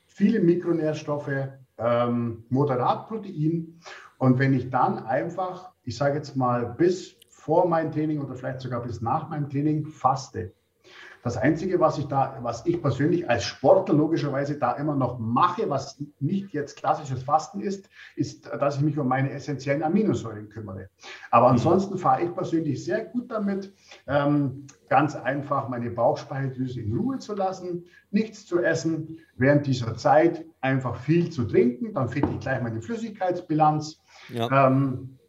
[0.06, 3.80] viele Mikronährstoffe, ähm, moderat Protein
[4.20, 8.60] und wenn ich dann einfach, ich sage jetzt mal, bis vor meinem Training oder vielleicht
[8.60, 10.52] sogar bis nach meinem Training faste,
[11.22, 15.68] das Einzige, was ich da, was ich persönlich als Sportler logischerweise da immer noch mache,
[15.68, 20.88] was nicht jetzt klassisches Fasten ist, ist, dass ich mich um meine essentiellen Aminosäuren kümmere.
[21.30, 21.52] Aber mhm.
[21.52, 23.72] ansonsten fahre ich persönlich sehr gut damit,
[24.06, 30.44] ähm, ganz einfach meine Bauchspeicheldrüse in Ruhe zu lassen, nichts zu essen, während dieser Zeit
[30.60, 34.00] einfach viel zu trinken, dann finde ich gleich meine Flüssigkeitsbilanz.
[34.30, 34.68] Ja.
[34.68, 35.19] Ähm,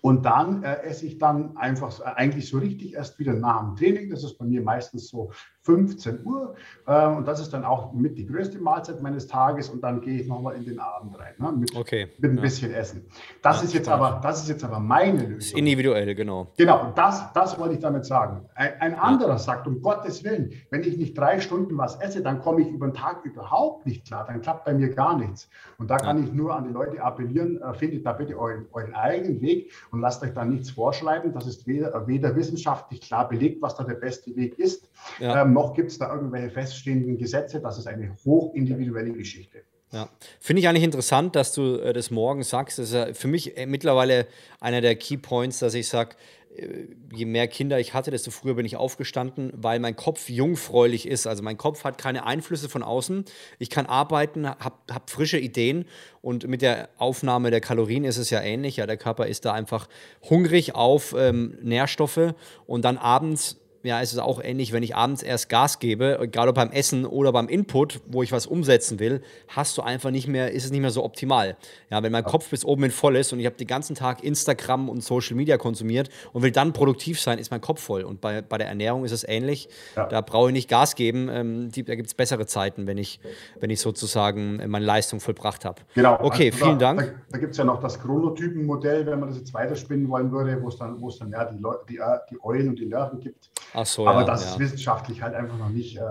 [0.00, 4.10] und dann äh, esse ich dann einfach eigentlich so richtig erst wieder nach dem Training.
[4.10, 5.32] Das ist bei mir meistens so
[5.68, 6.54] 15 Uhr.
[6.86, 9.68] Äh, und das ist dann auch mit die größte Mahlzeit meines Tages.
[9.68, 12.08] Und dann gehe ich nochmal in den Abend rein ne, mit, okay.
[12.18, 12.42] mit ein ja.
[12.42, 13.04] bisschen Essen.
[13.42, 15.36] Das, ja, ist jetzt aber, das ist jetzt aber meine Lösung.
[15.36, 16.46] Ist individuell, genau.
[16.56, 18.46] Genau, das, das wollte ich damit sagen.
[18.54, 19.38] Ein, ein anderer ja.
[19.38, 22.86] sagt, um Gottes Willen, wenn ich nicht drei Stunden was esse, dann komme ich über
[22.86, 24.24] den Tag überhaupt nicht klar.
[24.26, 25.50] Dann klappt bei mir gar nichts.
[25.76, 28.94] Und da kann ich nur an die Leute appellieren, äh, findet da bitte euren, euren
[28.94, 31.34] eigenen Weg und lasst euch da nichts vorschreiben.
[31.34, 34.88] Das ist weder, weder wissenschaftlich klar belegt, was da der beste Weg ist,
[35.20, 37.60] ähm, noch gibt es da irgendwelche feststehenden Gesetze.
[37.60, 39.58] Das ist eine hochindividuelle Geschichte.
[39.90, 42.78] Ja, finde ich eigentlich interessant, dass du äh, das morgen sagst.
[42.78, 44.26] Das ist ja für mich äh, mittlerweile
[44.60, 46.14] einer der Key Points, dass ich sage,
[46.54, 51.08] äh, je mehr Kinder ich hatte, desto früher bin ich aufgestanden, weil mein Kopf jungfräulich
[51.08, 51.26] ist.
[51.26, 53.24] Also mein Kopf hat keine Einflüsse von außen.
[53.58, 55.86] Ich kann arbeiten, habe hab frische Ideen
[56.20, 58.76] und mit der Aufnahme der Kalorien ist es ja ähnlich.
[58.76, 59.88] Ja, der Körper ist da einfach
[60.28, 62.34] hungrig auf ähm, Nährstoffe
[62.66, 66.54] und dann abends ja, es ist auch ähnlich, wenn ich abends erst Gas gebe, ob
[66.54, 70.52] beim Essen oder beim Input, wo ich was umsetzen will, hast du einfach nicht mehr,
[70.52, 71.56] ist es nicht mehr so optimal.
[71.90, 72.30] Ja, wenn mein ja.
[72.30, 75.36] Kopf bis oben hin voll ist und ich habe den ganzen Tag Instagram und Social
[75.36, 78.02] Media konsumiert und will dann produktiv sein, ist mein Kopf voll.
[78.02, 79.68] Und bei, bei der Ernährung ist es ähnlich.
[79.94, 80.06] Ja.
[80.06, 81.28] Da brauche ich nicht Gas geben.
[81.30, 83.20] Ähm, die, da gibt es bessere Zeiten, wenn ich,
[83.60, 85.82] wenn ich sozusagen meine Leistung vollbracht habe.
[85.94, 86.18] Genau.
[86.20, 87.00] Okay, also vielen da, Dank.
[87.00, 90.60] Da, da gibt es ja noch das Chronotypenmodell, wenn man das jetzt weiterspinnen wollen würde,
[90.60, 93.50] wo es dann, wo es dann ja die, die, die Eulen und die Nerven gibt.
[93.74, 94.50] Ach so, aber ja, das ja.
[94.50, 95.96] ist wissenschaftlich halt einfach noch nicht.
[95.96, 96.02] Äh,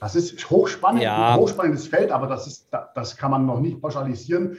[0.00, 1.34] das ist hochspannend, ja.
[1.34, 4.58] ein hochspannendes Feld, aber das, ist, das kann man noch nicht pauschalisieren,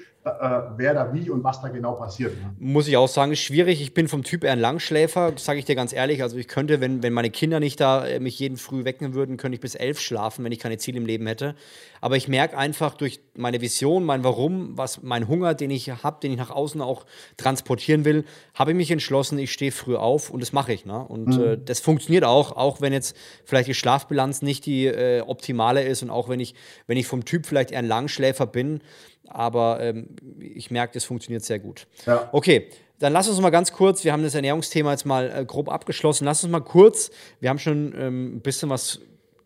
[0.77, 2.33] wer da wie und was da genau passiert.
[2.35, 2.53] Ne?
[2.59, 3.81] Muss ich auch sagen, ist schwierig.
[3.81, 6.21] Ich bin vom Typ eher ein Langschläfer, sage ich dir ganz ehrlich.
[6.23, 9.37] Also ich könnte, wenn, wenn meine Kinder nicht da äh, mich jeden früh wecken würden,
[9.37, 11.55] könnte ich bis elf schlafen, wenn ich keine Ziele im Leben hätte.
[12.01, 16.17] Aber ich merke einfach durch meine Vision, mein Warum, was mein Hunger, den ich habe,
[16.21, 17.05] den ich nach außen auch
[17.37, 20.85] transportieren will, habe ich mich entschlossen, ich stehe früh auf und das mache ich.
[20.85, 20.99] Ne?
[20.99, 21.43] Und mhm.
[21.43, 26.03] äh, das funktioniert auch, auch wenn jetzt vielleicht die Schlafbilanz nicht die äh, optimale ist
[26.03, 26.55] und auch wenn ich,
[26.87, 28.81] wenn ich vom Typ vielleicht eher ein Langschläfer bin,
[29.29, 30.07] aber ähm,
[30.39, 31.87] ich merke, das funktioniert sehr gut.
[32.05, 32.29] Ja.
[32.31, 35.69] Okay, dann lass uns mal ganz kurz, wir haben das Ernährungsthema jetzt mal äh, grob
[35.69, 38.99] abgeschlossen, lass uns mal kurz, wir haben schon ähm, ein bisschen was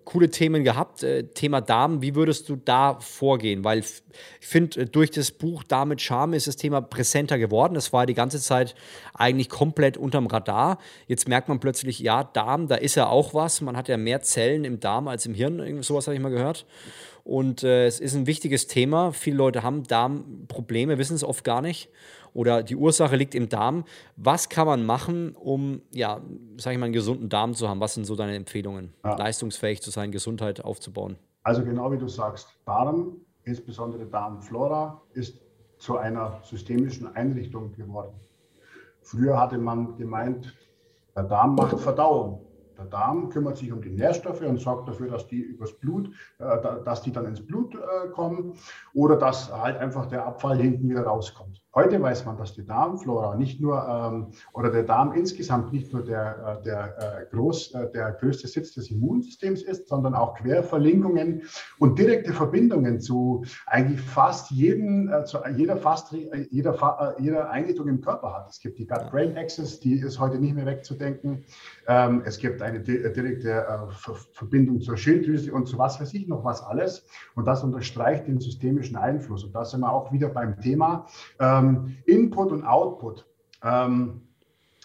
[0.06, 1.04] coole Themen gehabt.
[1.04, 3.64] Äh, Thema Darm, wie würdest du da vorgehen?
[3.64, 4.02] Weil ich
[4.40, 7.74] finde, äh, durch das Buch Darm mit Charme ist das Thema präsenter geworden.
[7.74, 8.76] Das war die ganze Zeit
[9.14, 10.80] eigentlich komplett unterm Radar.
[11.08, 13.62] Jetzt merkt man plötzlich, ja, Darm, da ist ja auch was.
[13.62, 15.60] Man hat ja mehr Zellen im Darm als im Hirn.
[15.60, 16.66] Irgend sowas habe ich mal gehört.
[17.24, 19.12] Und äh, es ist ein wichtiges Thema.
[19.12, 21.90] Viele Leute haben Darmprobleme, wissen es oft gar nicht.
[22.34, 23.84] Oder die Ursache liegt im Darm.
[24.16, 26.22] Was kann man machen, um, ja,
[26.58, 27.80] sag ich mal, einen gesunden Darm zu haben?
[27.80, 29.16] Was sind so deine Empfehlungen, ja.
[29.18, 31.18] leistungsfähig zu sein, Gesundheit aufzubauen?
[31.44, 35.40] Also genau wie du sagst, Darm, insbesondere Darmflora, ist
[35.78, 38.14] zu einer systemischen Einrichtung geworden.
[39.02, 40.54] Früher hatte man gemeint,
[41.16, 42.46] der Darm macht Verdauung.
[42.78, 46.58] Der Darm kümmert sich um die Nährstoffe und sorgt dafür, dass die übers Blut, äh,
[46.86, 48.54] dass die dann ins Blut äh, kommen
[48.94, 51.61] oder dass halt einfach der Abfall hinten wieder rauskommt.
[51.74, 56.04] Heute weiß man, dass die Darmflora nicht nur ähm, oder der Darm insgesamt nicht nur
[56.04, 61.44] der, äh, der, äh, groß, äh, der größte Sitz des Immunsystems ist, sondern auch Querverlinkungen
[61.80, 68.02] und direkte Verbindungen zu eigentlich fast jedem, äh, zu jeder, fast, jeder, jeder Einrichtung im
[68.02, 68.50] Körper hat.
[68.50, 71.46] Es gibt die Gut-Brain-Axis, die ist heute nicht mehr wegzudenken.
[71.88, 73.88] Ähm, es gibt eine direkte
[74.34, 77.06] Verbindung zur Schilddrüse und zu was weiß ich noch was alles.
[77.36, 79.46] Und das unterstreicht den systemischen Einfluss.
[79.46, 81.08] Und da sind wir auch wieder beim Thema.
[81.40, 83.26] Ähm, ähm, Input und Output.
[83.64, 84.22] Ähm,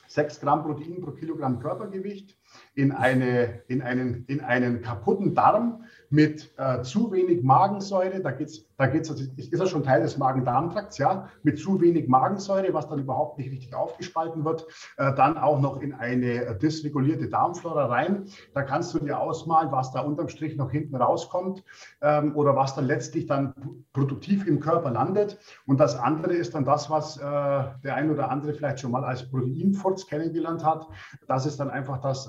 [0.08, 2.38] 6 Gramm Protein pro Kilogramm Körpergewicht
[2.74, 8.66] in, eine, in, einen, in einen kaputten Darm mit äh, zu wenig Magensäure, da, geht's,
[8.78, 12.98] da geht's, ist ja schon Teil des Magen-Darm-Trakts, ja, mit zu wenig Magensäure, was dann
[12.98, 14.66] überhaupt nicht richtig aufgespalten wird,
[14.98, 18.26] äh, dann auch noch in eine dysregulierte Darmflora rein.
[18.52, 21.64] Da kannst du dir ausmalen, was da unterm Strich noch hinten rauskommt
[22.02, 23.54] ähm, oder was dann letztlich dann
[23.92, 25.38] produktiv im Körper landet.
[25.66, 29.04] Und das andere ist dann das, was äh, der ein oder andere vielleicht schon mal
[29.04, 30.86] als Proteinfurz kennengelernt hat.
[31.28, 32.28] Das ist dann einfach das,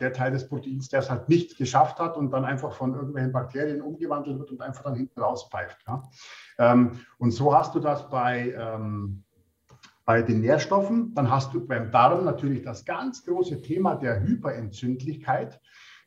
[0.00, 3.32] der Teil des Proteins, der es halt nicht geschafft hat und dann einfach von irgendwelchen
[3.32, 5.87] Bakterien umgewandelt wird und einfach dann hinten rauspfeift.
[5.88, 6.02] Ja.
[6.58, 9.24] Ähm, und so hast du das bei, ähm,
[10.04, 11.14] bei den Nährstoffen.
[11.14, 15.60] Dann hast du beim Darm natürlich das ganz große Thema der Hyperentzündlichkeit.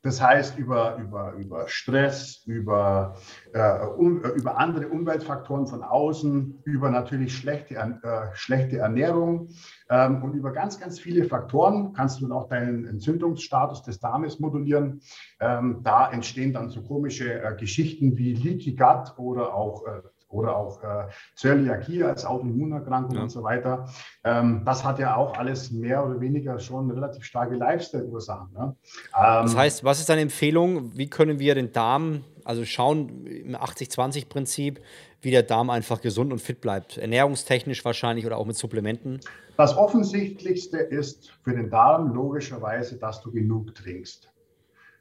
[0.03, 3.15] Das heißt, über, über, über Stress, über,
[3.53, 9.49] äh, um, über andere Umweltfaktoren von außen, über natürlich schlechte, äh, schlechte Ernährung
[9.91, 14.39] ähm, und über ganz, ganz viele Faktoren kannst du dann auch deinen Entzündungsstatus des Darmes
[14.39, 15.01] modulieren.
[15.39, 20.55] Ähm, da entstehen dann so komische äh, Geschichten wie Leaky Gut oder auch äh, oder
[20.55, 23.23] auch äh, Zöliakie als Autoimmunerkrankung ja.
[23.23, 23.89] und so weiter.
[24.23, 28.53] Ähm, das hat ja auch alles mehr oder weniger schon relativ starke Lifestyle-Ursachen.
[28.53, 28.75] Ne?
[29.15, 30.95] Ähm, das heißt, was ist deine Empfehlung?
[30.95, 34.81] Wie können wir den Darm, also schauen im 80-20-Prinzip,
[35.21, 36.97] wie der Darm einfach gesund und fit bleibt?
[36.97, 39.19] Ernährungstechnisch wahrscheinlich oder auch mit Supplementen?
[39.57, 44.30] Das Offensichtlichste ist für den Darm logischerweise, dass du genug trinkst.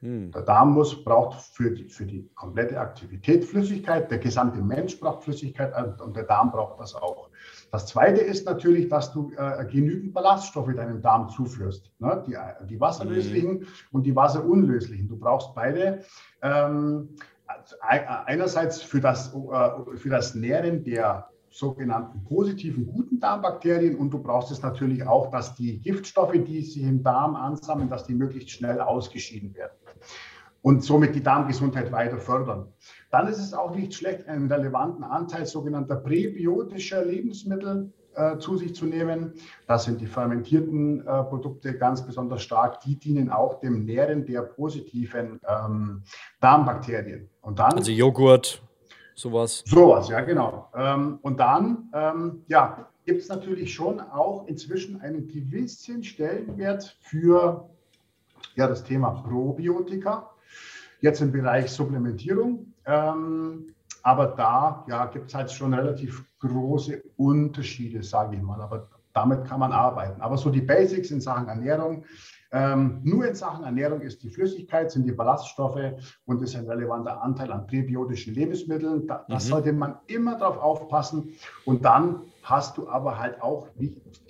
[0.01, 0.31] Hm.
[0.33, 5.25] Der Darm muss, braucht für die, für die komplette Aktivität Flüssigkeit, der gesamte Mensch braucht
[5.25, 7.29] Flüssigkeit äh, und der Darm braucht das auch.
[7.71, 11.93] Das Zweite ist natürlich, dass du äh, genügend Ballaststoffe deinem Darm zuführst.
[11.99, 12.25] Ne?
[12.27, 12.37] Die,
[12.67, 13.67] die wasserlöslichen mhm.
[13.93, 15.09] und die wasserunlöslichen.
[15.09, 16.03] Du brauchst beide.
[16.43, 17.11] Ähm,
[17.81, 24.51] einerseits für das, äh, für das Nähren der sogenannten positiven guten Darmbakterien und du brauchst
[24.51, 28.81] es natürlich auch, dass die Giftstoffe, die sich im Darm ansammeln, dass die möglichst schnell
[28.81, 29.77] ausgeschieden werden
[30.63, 32.69] und somit die Darmgesundheit weiter fördern.
[33.11, 38.75] Dann ist es auch nicht schlecht, einen relevanten Anteil sogenannter präbiotischer Lebensmittel äh, zu sich
[38.75, 39.35] zu nehmen.
[39.67, 42.81] Das sind die fermentierten äh, Produkte ganz besonders stark.
[42.81, 46.03] Die dienen auch dem Nähren der positiven ähm,
[46.41, 47.31] Darmbakterien.
[47.41, 48.63] Und dann, also Joghurt,
[49.21, 49.63] sowas.
[49.67, 50.69] Sowas, ja, genau.
[50.75, 57.69] Ähm, und dann, ähm, ja, gibt es natürlich schon auch inzwischen einen gewissen Stellenwert für
[58.55, 60.31] ja, das Thema Probiotika.
[61.01, 62.73] Jetzt im Bereich Supplementierung.
[62.87, 68.61] Ähm, aber da ja, gibt es halt schon relativ große Unterschiede, sage ich mal.
[68.61, 70.21] Aber damit kann man arbeiten.
[70.21, 72.05] Aber so die Basics in Sachen Ernährung
[72.53, 77.23] ähm, nur in Sachen Ernährung ist die Flüssigkeit, sind die Ballaststoffe und ist ein relevanter
[77.23, 79.07] Anteil an präbiotischen Lebensmitteln.
[79.07, 79.39] Da, mhm.
[79.39, 81.35] sollte man immer darauf aufpassen.
[81.65, 83.69] Und dann hast du aber halt auch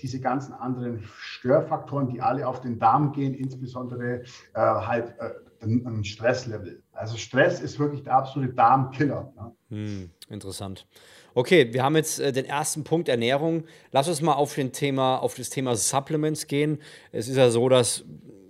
[0.02, 5.30] diese ganzen anderen Störfaktoren, die alle auf den Darm gehen, insbesondere äh, halt äh,
[5.62, 6.82] ein Stresslevel.
[6.92, 9.32] Also Stress ist wirklich der absolute Darmkiller.
[9.36, 9.52] Ne?
[9.68, 10.86] Hm, interessant.
[11.34, 13.64] Okay, wir haben jetzt äh, den ersten Punkt Ernährung.
[13.92, 16.78] Lass uns mal auf, den Thema, auf das Thema Supplements gehen.
[17.12, 18.04] Es ist ja so, dass,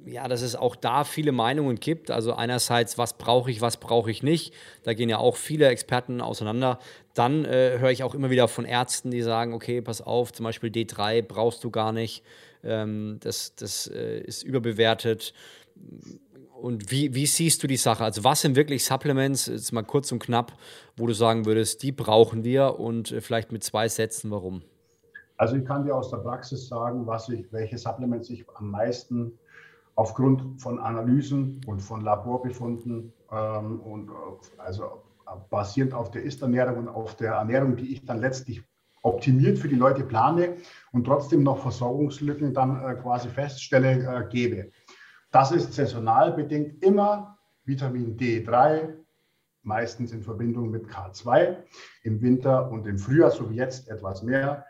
[0.06, 2.10] ja, dass es auch da viele Meinungen gibt.
[2.10, 4.54] Also einerseits, was brauche ich, was brauche ich nicht.
[4.82, 6.78] Da gehen ja auch viele Experten auseinander.
[7.14, 10.44] Dann äh, höre ich auch immer wieder von Ärzten, die sagen, okay, pass auf, zum
[10.44, 12.22] Beispiel D3 brauchst du gar nicht.
[12.64, 15.34] Ähm, das das äh, ist überbewertet
[16.60, 18.04] und wie, wie siehst du die Sache?
[18.04, 20.52] Also was sind wirklich Supplements, jetzt mal kurz und knapp,
[20.96, 24.62] wo du sagen würdest, die brauchen wir und äh, vielleicht mit zwei Sätzen, warum?
[25.36, 29.32] Also ich kann dir aus der Praxis sagen, was ich, welche Supplements ich am meisten
[29.94, 34.12] aufgrund von Analysen und von Laborbefunden ähm, und äh,
[34.58, 35.02] also
[35.48, 38.62] basierend auf der Ist-Ernährung und auf der Ernährung, die ich dann letztlich
[39.02, 40.56] optimiert für die Leute plane
[40.92, 44.70] und trotzdem noch Versorgungslücken dann äh, quasi feststelle, äh, gebe.
[45.30, 48.94] Das ist saisonal bedingt immer Vitamin D3,
[49.62, 51.56] meistens in Verbindung mit K2,
[52.02, 54.64] im Winter und im Frühjahr, so wie jetzt, etwas mehr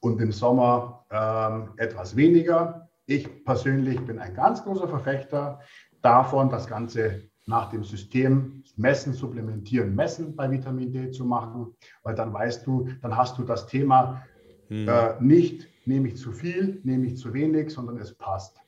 [0.00, 2.88] und im Sommer ähm, etwas weniger.
[3.08, 5.60] ich persönlich bin ein ganz großer Verfechter
[6.02, 12.16] davon, das Ganze nach dem System Messen, Supplementieren, Messen bei Vitamin D zu machen, weil
[12.16, 14.24] dann weißt du, dann hast du das Thema
[14.66, 14.88] hm.
[14.88, 18.60] äh, nicht, nehme ich zu viel, nehme ich zu wenig, sondern es passt.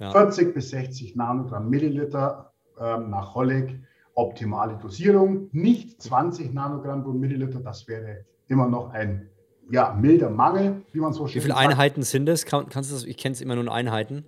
[0.00, 0.10] Ja.
[0.10, 3.78] 40 bis 60 Nanogramm Milliliter äh, nach Hollig,
[4.14, 9.28] optimale Dosierung, nicht 20 Nanogramm pro Milliliter, das wäre immer noch ein
[9.70, 11.66] ja, milder Mangel, wie man so schön Wie viele sagt.
[11.66, 12.44] Einheiten sind es?
[12.44, 14.24] Kann, kannst du das, ich kenne es immer nur in Einheiten.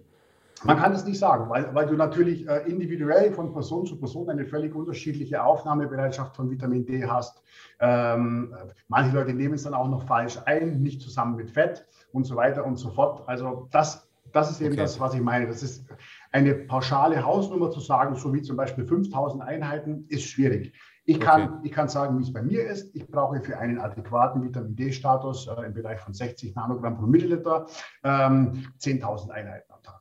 [0.65, 4.31] Man kann es nicht sagen, weil, weil du natürlich äh, individuell von Person zu Person
[4.31, 7.43] eine völlig unterschiedliche Aufnahmebereitschaft von Vitamin D hast.
[7.81, 8.55] Ähm,
[8.87, 12.37] manche Leute nehmen es dann auch noch falsch ein, nicht zusammen mit Fett und so
[12.37, 13.27] weiter und so fort.
[13.27, 14.83] Also das, das ist eben okay.
[14.83, 15.47] das, was ich meine.
[15.47, 15.85] Das ist
[16.31, 20.73] eine pauschale Hausnummer zu sagen, so wie zum Beispiel 5000 Einheiten, ist schwierig.
[21.05, 21.61] Ich kann, okay.
[21.65, 22.95] ich kann sagen, wie es bei mir ist.
[22.95, 27.67] Ich brauche für einen adäquaten Vitamin D-Status äh, im Bereich von 60 Nanogramm pro Milliliter
[28.05, 30.01] ähm, 10.000 Einheiten am Tag.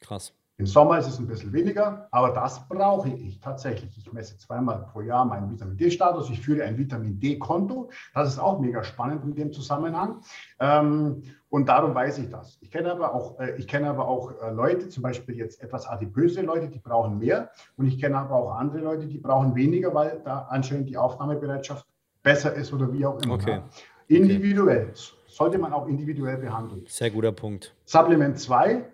[0.00, 0.34] Krass.
[0.62, 3.98] Im Sommer ist es ein bisschen weniger, aber das brauche ich tatsächlich.
[3.98, 6.30] Ich messe zweimal pro Jahr meinen Vitamin D-Status.
[6.30, 7.90] Ich führe ein Vitamin D-Konto.
[8.14, 10.20] Das ist auch mega spannend in dem Zusammenhang.
[10.60, 12.58] Ähm, und darum weiß ich das.
[12.60, 15.84] Ich kenne aber auch, äh, ich kenne aber auch äh, Leute, zum Beispiel jetzt etwas
[15.84, 17.50] adipöse Leute, die brauchen mehr.
[17.76, 21.84] Und ich kenne aber auch andere Leute, die brauchen weniger, weil da anscheinend die Aufnahmebereitschaft
[22.22, 23.34] besser ist oder wie auch immer.
[23.34, 23.62] Okay.
[24.06, 24.90] Individuell.
[24.92, 25.12] Okay.
[25.26, 26.84] Sollte man auch individuell behandeln.
[26.86, 27.74] Sehr guter Punkt.
[27.84, 28.84] Supplement 2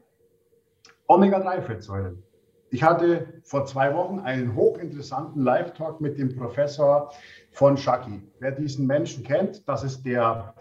[1.08, 2.22] Omega-3-Fettsäuren.
[2.70, 7.10] Ich hatte vor zwei Wochen einen hochinteressanten Live-Talk mit dem Professor
[7.52, 8.22] von Shaki.
[8.40, 10.54] Wer diesen Menschen kennt, das ist der,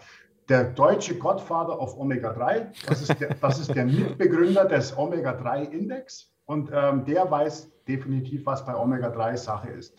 [0.48, 2.68] der deutsche Godfather of Omega-3.
[2.88, 6.32] Das ist der, das ist der Mitbegründer des Omega-3-Index.
[6.46, 9.94] Und ähm, der weiß definitiv, was bei Omega-3 Sache ist.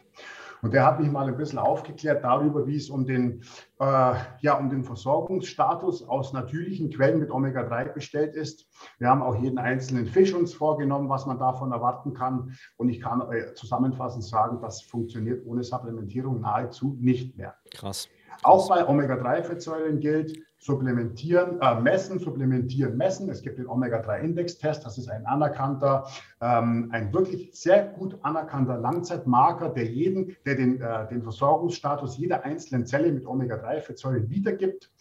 [0.62, 3.42] Und der hat mich mal ein bisschen aufgeklärt darüber, wie es um den,
[3.80, 8.68] äh, ja, um den Versorgungsstatus aus natürlichen Quellen mit Omega-3 bestellt ist.
[8.98, 12.56] Wir haben auch jeden einzelnen Fisch uns vorgenommen, was man davon erwarten kann.
[12.78, 17.56] Und ich kann äh, zusammenfassend sagen, das funktioniert ohne Supplementierung nahezu nicht mehr.
[17.72, 18.10] Krass.
[18.44, 23.30] Auch bei Omega-3-Fettsäuren gilt, supplementieren, äh, messen, supplementieren, messen.
[23.30, 26.06] Es gibt den Omega-3-Index-Test, das ist ein anerkannter,
[26.42, 32.44] ähm, ein wirklich sehr gut anerkannter Langzeitmarker, der jeden, der den, äh, den Versorgungsstatus jeder
[32.44, 34.92] einzelnen Zelle mit Omega-3-Fettsäuren wiedergibt.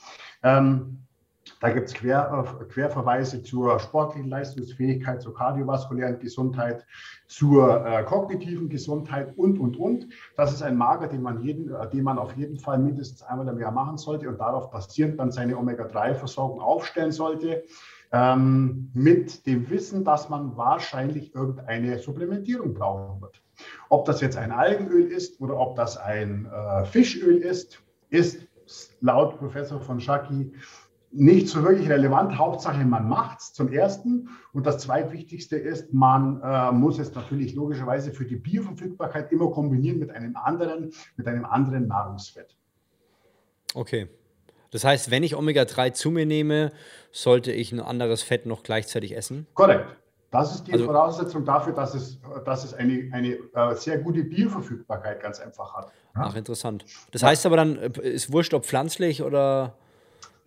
[0.44, 1.07] Ähm,
[1.60, 6.86] da gibt es Quer, äh, Querverweise zur sportlichen Leistungsfähigkeit, zur kardiovaskulären Gesundheit,
[7.26, 10.08] zur äh, kognitiven Gesundheit und, und, und.
[10.36, 13.48] Das ist ein Marker, den man, jeden, äh, den man auf jeden Fall mindestens einmal
[13.48, 17.64] im Jahr machen sollte und darauf basierend dann seine Omega-3-Versorgung aufstellen sollte.
[18.10, 23.42] Ähm, mit dem Wissen, dass man wahrscheinlich irgendeine Supplementierung brauchen wird.
[23.90, 28.46] Ob das jetzt ein Algenöl ist oder ob das ein äh, Fischöl ist, ist
[29.00, 30.52] laut Professor von Schacki
[31.10, 32.36] nicht so wirklich relevant.
[32.36, 34.28] Hauptsache, man macht es zum Ersten.
[34.52, 39.98] Und das Zweitwichtigste ist, man äh, muss es natürlich logischerweise für die Bioverfügbarkeit immer kombinieren
[39.98, 42.56] mit einem anderen, mit einem anderen Nahrungsfett.
[43.74, 44.08] Okay.
[44.70, 46.72] Das heißt, wenn ich Omega-3 zu mir nehme,
[47.10, 49.46] sollte ich ein anderes Fett noch gleichzeitig essen?
[49.54, 49.96] Korrekt.
[50.30, 54.24] Das ist die also, Voraussetzung dafür, dass es, dass es eine, eine äh, sehr gute
[54.24, 55.86] Bioverfügbarkeit ganz einfach hat.
[56.14, 56.24] Ja?
[56.24, 56.84] Ach, interessant.
[57.12, 57.28] Das ja.
[57.28, 59.74] heißt aber dann, äh, ist wurscht, ob pflanzlich oder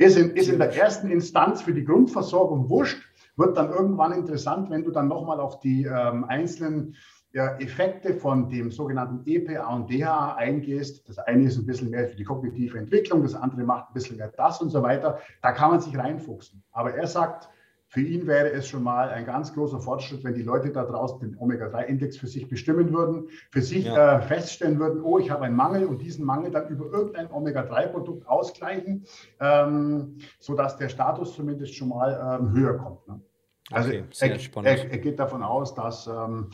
[0.02, 3.02] ist in, ist in der ersten Instanz für die Grundversorgung wurscht,
[3.38, 6.96] wird dann irgendwann interessant, wenn du dann nochmal auf die ähm, einzelnen
[7.34, 11.08] ja, Effekte von dem sogenannten EPA und DHA eingehst.
[11.08, 14.18] Das eine ist ein bisschen mehr für die kognitive Entwicklung, das andere macht ein bisschen
[14.18, 15.20] mehr das und so weiter.
[15.42, 16.62] Da kann man sich reinfuchsen.
[16.72, 17.50] Aber er sagt,
[17.92, 21.20] für ihn wäre es schon mal ein ganz großer Fortschritt, wenn die Leute da draußen
[21.20, 24.20] den Omega-3-Index für sich bestimmen würden, für sich ja.
[24.20, 28.26] äh, feststellen würden, oh, ich habe einen Mangel und diesen Mangel dann über irgendein Omega-3-Produkt
[28.30, 29.06] ausgleichen,
[29.42, 33.06] ähm, sodass der Status zumindest schon mal ähm, höher kommt.
[33.10, 33.20] Ne?
[33.72, 36.50] Also okay, er, er, er, geht davon aus, dass ähm,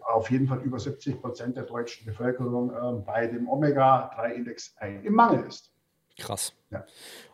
[0.00, 5.44] auf jeden Fall über 70 Prozent der deutschen Bevölkerung äh, bei dem Omega-3-Index im Mangel
[5.46, 5.70] ist.
[6.18, 6.54] Krass.
[6.70, 6.86] Ja.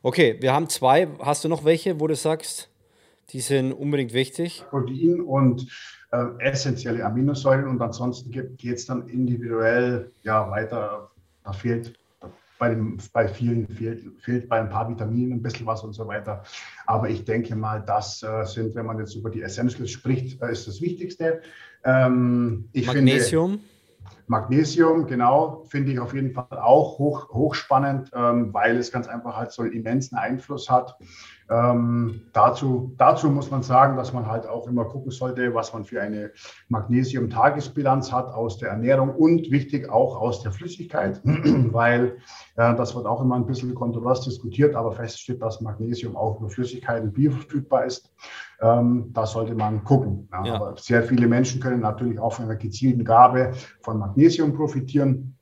[0.03, 1.07] Okay, wir haben zwei.
[1.21, 2.72] Hast du noch welche, wo du sagst?
[3.31, 4.65] Die sind unbedingt wichtig.
[4.71, 5.67] Protein und
[6.11, 11.11] äh, essentielle Aminosäuren und ansonsten geht es dann individuell ja weiter.
[11.45, 11.99] Da fehlt
[12.59, 16.07] bei, den, bei vielen fehlt, fehlt bei ein paar Vitaminen ein bisschen was und so
[16.07, 16.45] weiter.
[16.87, 20.53] Aber ich denke mal, das äh, sind, wenn man jetzt über die Essentials spricht, äh,
[20.53, 21.43] ist das Wichtigste.
[21.85, 23.61] Ähm, Magnesium?
[24.27, 29.37] Magnesium, genau, finde ich auf jeden Fall auch hoch, hochspannend, ähm, weil es ganz einfach
[29.37, 30.97] halt so einen immensen Einfluss hat.
[31.51, 35.85] Ähm, dazu, dazu muss man sagen, dass man halt auch immer gucken sollte, was man
[35.85, 36.31] für eine
[36.69, 42.17] Magnesium-Tagesbilanz hat aus der Ernährung und wichtig auch aus der Flüssigkeit, weil
[42.57, 46.49] äh, das wird auch immer ein bisschen kontrovers diskutiert, aber feststeht, dass Magnesium auch über
[46.49, 48.11] Flüssigkeiten bioverfügbar ist.
[48.63, 50.29] Ähm, da sollte man gucken.
[50.33, 50.45] Ja.
[50.45, 50.55] Ja.
[50.55, 55.37] Aber sehr viele Menschen können natürlich auch von einer gezielten Gabe von Magnesium profitieren.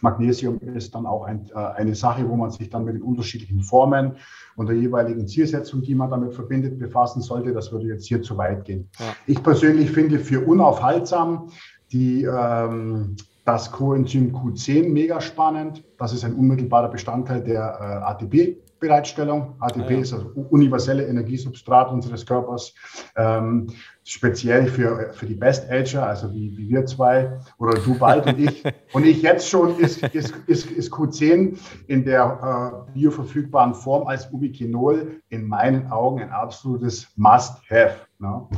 [0.00, 3.62] Magnesium ist dann auch ein, äh, eine Sache, wo man sich dann mit den unterschiedlichen
[3.62, 4.16] Formen
[4.56, 7.52] und der jeweiligen Zielsetzung, die man damit verbindet, befassen sollte.
[7.52, 8.88] Das würde jetzt hier zu weit gehen.
[8.98, 9.06] Ja.
[9.26, 11.50] Ich persönlich finde für unaufhaltsam
[11.90, 15.82] die, ähm, das Coenzym Q10 mega spannend.
[15.98, 19.56] Das ist ein unmittelbarer Bestandteil der äh, ATP Bereitstellung.
[19.60, 19.98] ATP ah, ja.
[19.98, 22.74] ist das universelle Energiesubstrat unseres Körpers,
[23.16, 23.68] ähm,
[24.04, 28.38] speziell für, für die Best Ager, also wie, wie wir zwei oder du bald und
[28.38, 28.64] ich.
[28.92, 31.58] Und ich jetzt schon ist, ist, ist, ist Q10
[31.88, 37.96] in der äh, bioverfügbaren Form als Ubiquinol in meinen Augen ein absolutes Must-Have.
[38.18, 38.48] Ne?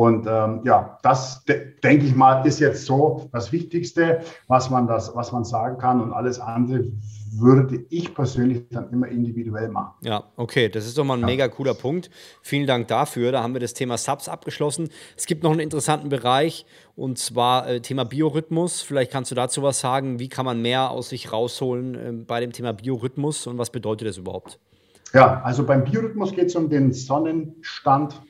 [0.00, 4.86] Und ähm, ja, das de denke ich mal, ist jetzt so das Wichtigste, was man,
[4.86, 6.00] das, was man sagen kann.
[6.00, 6.84] Und alles andere
[7.32, 9.92] würde ich persönlich dann immer individuell machen.
[10.00, 11.26] Ja, okay, das ist doch mal ein ja.
[11.26, 12.08] mega cooler Punkt.
[12.40, 13.30] Vielen Dank dafür.
[13.30, 14.88] Da haben wir das Thema Subs abgeschlossen.
[15.18, 16.64] Es gibt noch einen interessanten Bereich
[16.96, 18.80] und zwar äh, Thema Biorhythmus.
[18.80, 20.18] Vielleicht kannst du dazu was sagen.
[20.18, 24.08] Wie kann man mehr aus sich rausholen äh, bei dem Thema Biorhythmus und was bedeutet
[24.08, 24.58] das überhaupt?
[25.12, 28.20] Ja, also beim Biorhythmus geht es um den Sonnenstand,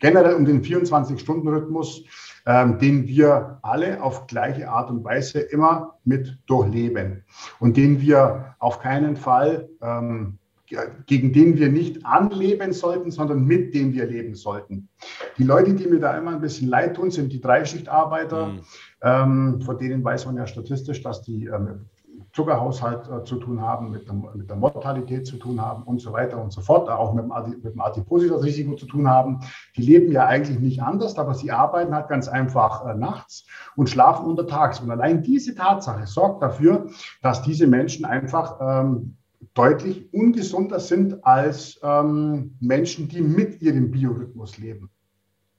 [0.00, 2.04] generell um den 24-Stunden-Rhythmus
[2.48, 7.22] ähm, den wir alle auf gleiche Art und Weise immer mit durchleben
[7.60, 10.38] und den wir auf keinen Fall ähm,
[11.06, 14.88] gegen den wir nicht anleben sollten, sondern mit dem wir leben sollten.
[15.36, 18.46] Die Leute, die mir da immer ein bisschen leid tun, sind die Dreischichtarbeiter.
[18.46, 18.60] Mhm.
[19.02, 21.86] Ähm, von denen weiß man ja statistisch, dass die ähm,
[22.38, 26.12] Zuckerhaushalt äh, zu tun haben, mit, dem, mit, der Mortalität zu tun haben und so
[26.12, 29.40] weiter und so fort, auch mit dem, mit dem Adipositas-Risiko zu tun haben.
[29.76, 33.90] Die leben ja eigentlich nicht anders, aber sie arbeiten halt ganz einfach äh, nachts und
[33.90, 34.78] schlafen untertags.
[34.78, 36.86] Und allein diese Tatsache sorgt dafür,
[37.22, 39.16] dass diese Menschen einfach ähm,
[39.54, 44.90] deutlich ungesunder sind als ähm, Menschen, die mit ihrem Biorhythmus leben.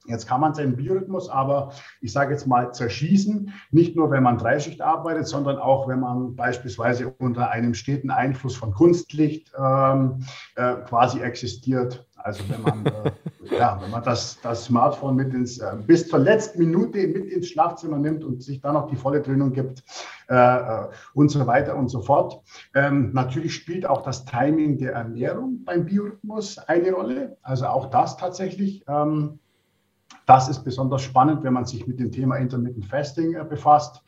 [0.10, 3.54] Jetzt kann man seinen Biorhythmus aber, ich sage jetzt mal, zerschießen.
[3.72, 8.56] Nicht nur, wenn man Dreischicht arbeitet, sondern auch, wenn man beispielsweise unter einem steten Einfluss
[8.56, 12.06] von Kunstlicht ähm, äh, quasi existiert.
[12.24, 13.12] Also wenn man, äh,
[13.58, 17.48] ja, wenn man das, das Smartphone mit ins, äh, bis zur letzten Minute mit ins
[17.48, 19.84] Schlafzimmer nimmt und sich dann noch die volle Dröhnung gibt
[20.30, 22.42] äh, äh, und so weiter und so fort.
[22.76, 27.38] Ähm, natürlich spielt auch das Timing der Ernährung beim Biorhythmus eine Rolle.
[27.42, 28.84] Also auch das tatsächlich.
[28.88, 29.40] Ähm,
[30.30, 34.04] das ist besonders spannend, wenn man sich mit dem Thema Intermittent Fasting äh, befasst.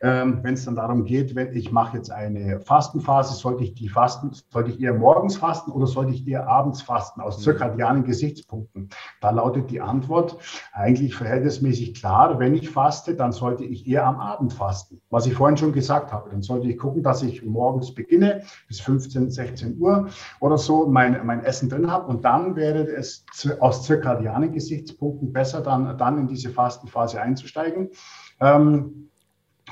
[0.00, 3.88] Ähm, wenn es dann darum geht, wenn ich mache jetzt eine Fastenphase, sollte ich die
[3.88, 7.42] fasten, sollte ich eher morgens fasten oder sollte ich eher abends fasten aus mhm.
[7.42, 8.88] zirkadianen Gesichtspunkten?
[9.20, 10.36] Da lautet die Antwort
[10.72, 12.38] eigentlich verhältnismäßig klar.
[12.38, 15.00] Wenn ich faste, dann sollte ich eher am Abend fasten.
[15.10, 18.80] Was ich vorhin schon gesagt habe, dann sollte ich gucken, dass ich morgens beginne bis
[18.80, 20.08] 15, 16 Uhr
[20.40, 23.24] oder so mein, mein Essen drin habe und dann wäre es
[23.60, 27.90] aus zirkadianen Gesichtspunkten besser, dann, dann in diese Fastenphase einzusteigen.
[28.40, 29.10] Ähm,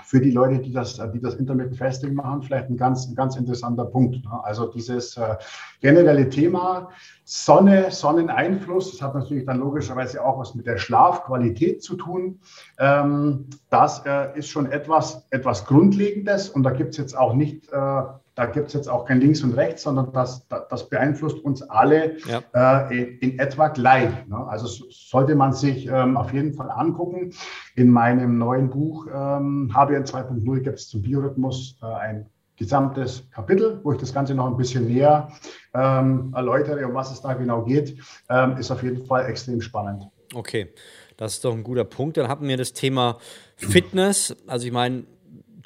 [0.05, 3.37] für die Leute, die das, die das Intermittent Fasting machen, vielleicht ein ganz, ein ganz
[3.37, 4.25] interessanter Punkt.
[4.25, 4.45] Ne?
[4.45, 5.37] Also dieses äh,
[5.81, 6.89] generelle Thema
[7.25, 12.41] Sonne, Sonneneinfluss, das hat natürlich dann logischerweise auch was mit der Schlafqualität zu tun.
[12.79, 17.71] Ähm, das äh, ist schon etwas, etwas Grundlegendes und da gibt es jetzt auch nicht
[17.73, 18.03] äh,
[18.35, 22.17] da gibt es jetzt auch kein Links und Rechts, sondern das, das beeinflusst uns alle
[22.27, 22.89] ja.
[22.89, 24.11] äh, in, in, etwa gleich.
[24.27, 24.37] Ne?
[24.49, 27.33] Also sollte man sich ähm, auf jeden Fall angucken.
[27.77, 32.27] In meinem neuen Buch ähm, HBN 2.0 gibt es zum Biorhythmus äh, ein
[32.57, 35.29] gesamtes Kapitel, wo ich das Ganze noch ein bisschen näher
[35.75, 37.99] ähm, erläutere, um was es da genau geht.
[38.31, 40.05] Ähm, ist auf jeden Fall extrem spannend.
[40.35, 40.73] Okay,
[41.17, 42.17] das ist doch ein guter Punkt.
[42.17, 43.19] Dann hatten wir das Thema
[43.57, 44.35] Fitness.
[44.47, 45.05] Also ich meine,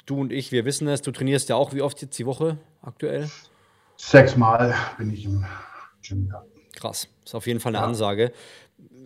[0.07, 2.57] du und ich, wir wissen es, du trainierst ja auch wie oft jetzt die Woche
[2.81, 3.29] aktuell?
[3.97, 5.45] Sechsmal bin ich im
[6.01, 6.43] Gym, ja.
[6.75, 7.87] Krass, ist auf jeden Fall eine ja.
[7.87, 8.31] Ansage.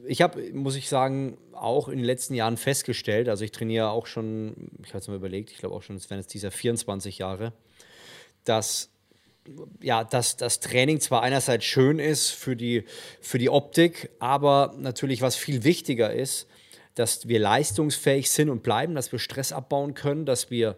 [0.05, 4.07] Ich habe, muss ich sagen, auch in den letzten Jahren festgestellt, also ich trainiere auch
[4.07, 7.17] schon, ich habe es mal überlegt, ich glaube auch schon, es wären jetzt dieser 24
[7.17, 7.53] Jahre,
[8.43, 8.89] dass
[9.81, 12.83] ja, dass das Training zwar einerseits schön ist für die,
[13.21, 16.47] für die Optik, aber natürlich was viel wichtiger ist,
[16.95, 20.75] dass wir leistungsfähig sind und bleiben, dass wir Stress abbauen können, dass wir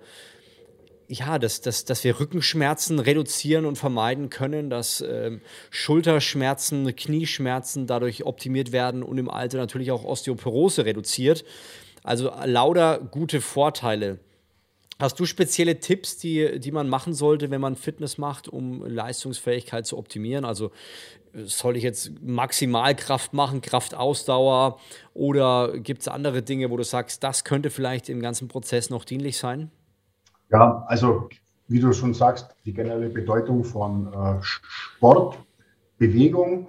[1.08, 8.26] ja, dass, dass, dass wir Rückenschmerzen reduzieren und vermeiden können, dass ähm, Schulterschmerzen, Knieschmerzen dadurch
[8.26, 11.44] optimiert werden und im Alter natürlich auch Osteoporose reduziert.
[12.04, 14.20] Also lauter gute Vorteile.
[15.00, 19.86] Hast du spezielle Tipps, die, die man machen sollte, wenn man Fitness macht, um Leistungsfähigkeit
[19.86, 20.46] zu optimieren?
[20.46, 20.72] Also
[21.34, 24.80] soll ich jetzt Maximalkraft machen, Kraftausdauer
[25.14, 29.04] oder gibt es andere Dinge, wo du sagst, das könnte vielleicht im ganzen Prozess noch
[29.04, 29.72] dienlich sein?
[30.52, 31.30] Ja, also
[31.68, 35.40] wie du schon sagst, die generelle Bedeutung von äh, Sport,
[35.98, 36.68] Bewegung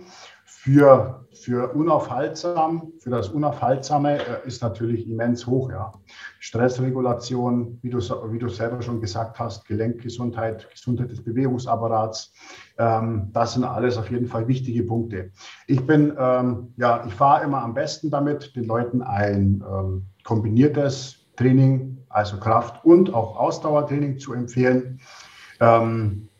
[0.64, 5.70] für, für unaufhaltsam, für das Unaufhaltsame äh, ist natürlich immens hoch.
[5.70, 5.92] Ja.
[6.40, 12.32] Stressregulation, wie du, wie du selber schon gesagt hast, Gelenkgesundheit, Gesundheit des Bewegungsapparats,
[12.78, 15.32] ähm, das sind alles auf jeden Fall wichtige Punkte.
[15.66, 21.26] Ich bin, ähm, ja, ich fahre immer am besten damit, den Leuten ein ähm, kombiniertes
[21.36, 24.98] Training, also Kraft- und auch Ausdauertraining zu empfehlen.
[25.60, 26.30] Ähm,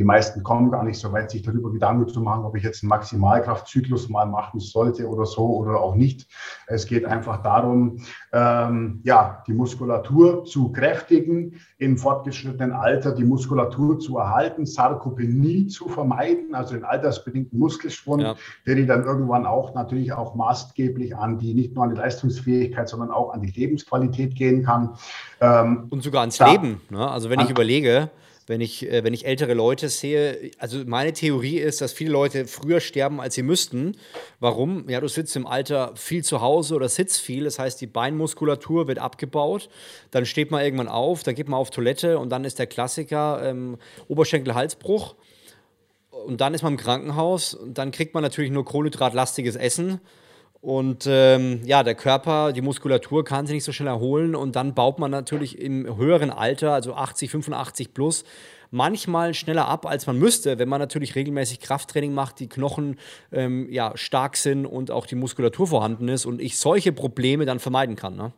[0.00, 2.82] die meisten kommen gar nicht so weit, sich darüber Gedanken zu machen, ob ich jetzt
[2.82, 6.26] einen Maximalkraftzyklus mal machen sollte oder so oder auch nicht.
[6.68, 7.98] Es geht einfach darum,
[8.32, 15.86] ähm, ja, die Muskulatur zu kräftigen, im fortgeschrittenen Alter die Muskulatur zu erhalten, Sarkopenie zu
[15.90, 18.36] vermeiden, also den altersbedingten Muskelschwund, ja.
[18.66, 22.88] der die dann irgendwann auch natürlich auch maßgeblich an die, nicht nur an die Leistungsfähigkeit,
[22.88, 24.94] sondern auch an die Lebensqualität gehen kann.
[25.42, 26.80] Ähm, Und sogar ans da, Leben.
[26.88, 27.06] Ne?
[27.06, 28.08] Also wenn ich überlege,
[28.50, 30.50] wenn ich, äh, wenn ich ältere Leute sehe.
[30.58, 33.96] Also meine Theorie ist, dass viele Leute früher sterben, als sie müssten.
[34.40, 34.90] Warum?
[34.90, 37.44] Ja, du sitzt im Alter viel zu Hause oder sitzt viel.
[37.44, 39.70] Das heißt, die Beinmuskulatur wird abgebaut.
[40.10, 43.40] Dann steht man irgendwann auf, dann geht man auf Toilette und dann ist der Klassiker
[43.44, 43.78] ähm,
[44.08, 45.14] Oberschenkel-Halsbruch.
[46.10, 50.00] Und dann ist man im Krankenhaus und dann kriegt man natürlich nur kohlenhydratlastiges Essen
[50.60, 54.74] und ähm, ja, der Körper, die Muskulatur kann sich nicht so schnell erholen und dann
[54.74, 58.24] baut man natürlich im höheren Alter, also 80, 85 plus,
[58.70, 62.98] manchmal schneller ab, als man müsste, wenn man natürlich regelmäßig Krafttraining macht, die Knochen
[63.32, 67.58] ähm, ja, stark sind und auch die Muskulatur vorhanden ist und ich solche Probleme dann
[67.58, 68.16] vermeiden kann.
[68.16, 68.32] Ne?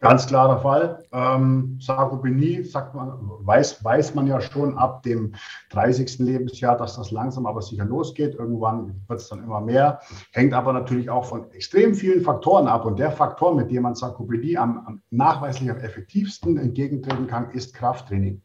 [0.00, 1.04] Ganz klarer Fall.
[1.12, 5.34] Ähm, Sarkopenie, sagt man, weiß, weiß man ja schon ab dem
[5.70, 6.18] 30.
[6.18, 8.34] Lebensjahr, dass das langsam aber sicher losgeht.
[8.34, 10.00] Irgendwann wird es dann immer mehr.
[10.32, 12.84] Hängt aber natürlich auch von extrem vielen Faktoren ab.
[12.84, 17.74] Und der Faktor, mit dem man Sarkopenie am, am nachweislich am effektivsten entgegentreten kann, ist
[17.74, 18.42] Krafttraining.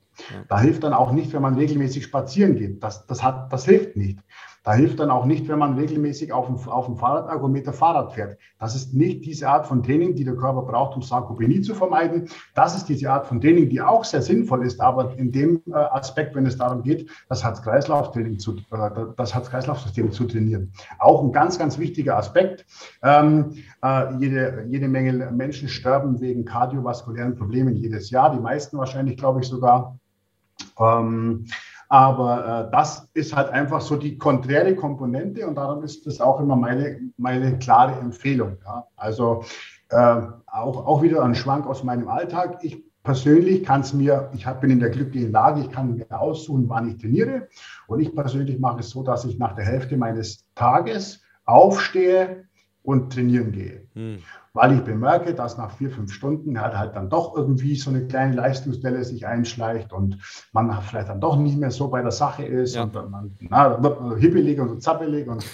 [0.48, 2.84] Da hilft dann auch nicht, wenn man regelmäßig spazieren geht.
[2.84, 4.20] Das, das, hat, das hilft nicht.
[4.64, 8.38] Da hilft dann auch nicht, wenn man regelmäßig auf dem, auf dem Fahrradergometer Fahrrad fährt.
[8.60, 12.30] Das ist nicht diese Art von Training, die der Körper braucht, um Sarkopenie zu vermeiden.
[12.54, 15.74] Das ist diese Art von Training, die auch sehr sinnvoll ist, aber in dem äh,
[15.74, 20.72] Aspekt, wenn es darum geht, das Herz-Kreislauf-Training zu, äh, das Herz-Kreislauf-System zu trainieren.
[21.00, 22.66] Auch ein ganz, ganz wichtiger Aspekt.
[23.02, 28.32] Ähm, äh, jede, jede Menge Menschen sterben wegen kardiovaskulären Problemen jedes Jahr.
[28.32, 29.98] Die meisten wahrscheinlich, glaube ich, sogar.
[30.80, 31.46] Ähm,
[31.92, 36.40] aber äh, das ist halt einfach so die konträre Komponente und darum ist das auch
[36.40, 38.56] immer meine, meine klare Empfehlung.
[38.64, 38.88] Ja.
[38.96, 39.44] Also
[39.90, 42.60] äh, auch, auch wieder ein Schwank aus meinem Alltag.
[42.62, 46.70] Ich persönlich kann es mir, ich bin in der glücklichen Lage, ich kann mir aussuchen,
[46.70, 47.50] wann ich trainiere.
[47.88, 52.46] Und ich persönlich mache es so, dass ich nach der Hälfte meines Tages aufstehe
[52.84, 53.86] und trainieren gehe.
[53.96, 54.20] Hm
[54.54, 58.06] weil ich bemerke, dass nach vier, fünf Stunden halt, halt dann doch irgendwie so eine
[58.08, 60.18] kleine Leistungsstelle sich einschleicht und
[60.52, 62.84] man vielleicht dann doch nicht mehr so bei der Sache ist ja.
[62.84, 65.46] und dann man, na, wird man hippelig und so zappelig und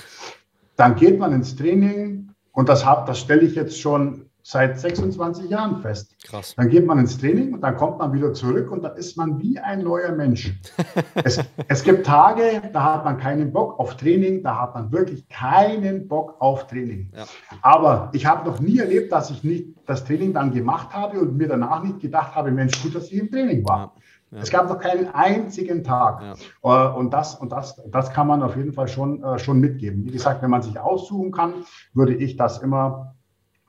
[0.75, 5.81] dann geht man ins Training und das, das stelle ich jetzt schon seit 26 Jahren
[5.81, 6.15] fest.
[6.23, 6.55] Krass.
[6.55, 9.41] Dann geht man ins Training und dann kommt man wieder zurück und dann ist man
[9.41, 10.57] wie ein neuer Mensch.
[11.15, 15.27] es, es, gibt Tage, da hat man keinen Bock auf Training, da hat man wirklich
[15.27, 17.11] keinen Bock auf Training.
[17.13, 17.25] Ja.
[17.61, 21.35] Aber ich habe noch nie erlebt, dass ich nicht das Training dann gemacht habe und
[21.35, 23.77] mir danach nicht gedacht habe, Mensch, gut, dass ich im Training war.
[23.77, 23.91] Ja.
[24.31, 24.37] Ja.
[24.39, 26.21] Es gab noch keinen einzigen Tag.
[26.63, 26.91] Ja.
[26.91, 30.05] Äh, und, das, und das, das kann man auf jeden Fall schon, äh, schon mitgeben.
[30.05, 31.53] Wie gesagt, wenn man sich aussuchen kann,
[31.93, 33.16] würde ich das immer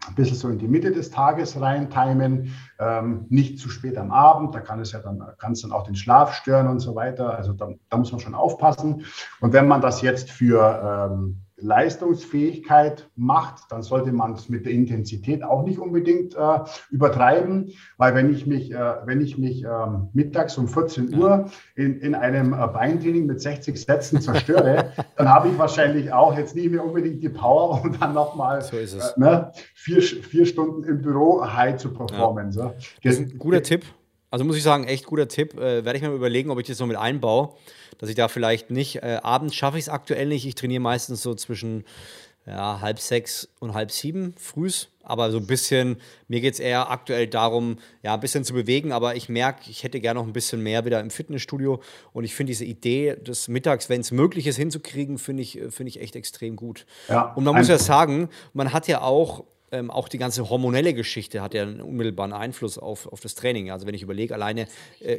[0.09, 4.11] ein bisschen so in die Mitte des Tages rein timen, ähm, nicht zu spät am
[4.11, 6.95] Abend, da kann es ja dann, kann es dann auch den Schlaf stören und so
[6.95, 7.37] weiter.
[7.37, 9.05] Also da, da muss man schon aufpassen.
[9.41, 14.73] Und wenn man das jetzt für ähm, Leistungsfähigkeit macht, dann sollte man es mit der
[14.73, 19.69] Intensität auch nicht unbedingt äh, übertreiben, weil wenn ich mich, äh, wenn ich mich äh,
[20.13, 25.49] mittags um 14 Uhr in, in einem äh, Beintraining mit 60 Sätzen zerstöre, dann habe
[25.49, 28.87] ich wahrscheinlich auch jetzt nicht mehr unbedingt die Power, um dann nochmal so äh,
[29.17, 32.47] ne, vier, vier Stunden im Büro high zu performen.
[32.47, 32.53] Ja.
[32.53, 32.75] So.
[33.03, 33.85] Das ist ein guter Tipp.
[34.31, 35.55] Also muss ich sagen, echt guter Tipp.
[35.55, 37.55] Äh, werde ich mir überlegen, ob ich das noch mit einbaue
[37.99, 40.47] dass ich da vielleicht nicht, äh, abends schaffe ich es aktuell nicht.
[40.47, 41.85] Ich trainiere meistens so zwischen
[42.47, 44.89] ja, halb sechs und halb sieben frühs.
[45.03, 45.97] Aber so ein bisschen,
[46.29, 48.93] mir geht es eher aktuell darum, ja, ein bisschen zu bewegen.
[48.93, 51.83] Aber ich merke, ich hätte gerne noch ein bisschen mehr wieder im Fitnessstudio.
[52.13, 55.89] Und ich finde diese Idee des Mittags, wenn es möglich ist, hinzukriegen, finde ich, find
[55.89, 56.87] ich echt extrem gut.
[57.09, 60.95] Ja, und man muss ja sagen, man hat ja auch ähm, auch die ganze hormonelle
[60.95, 63.71] Geschichte hat ja einen unmittelbaren Einfluss auf, auf das Training.
[63.71, 64.67] Also wenn ich überlege, alleine
[65.01, 65.19] äh,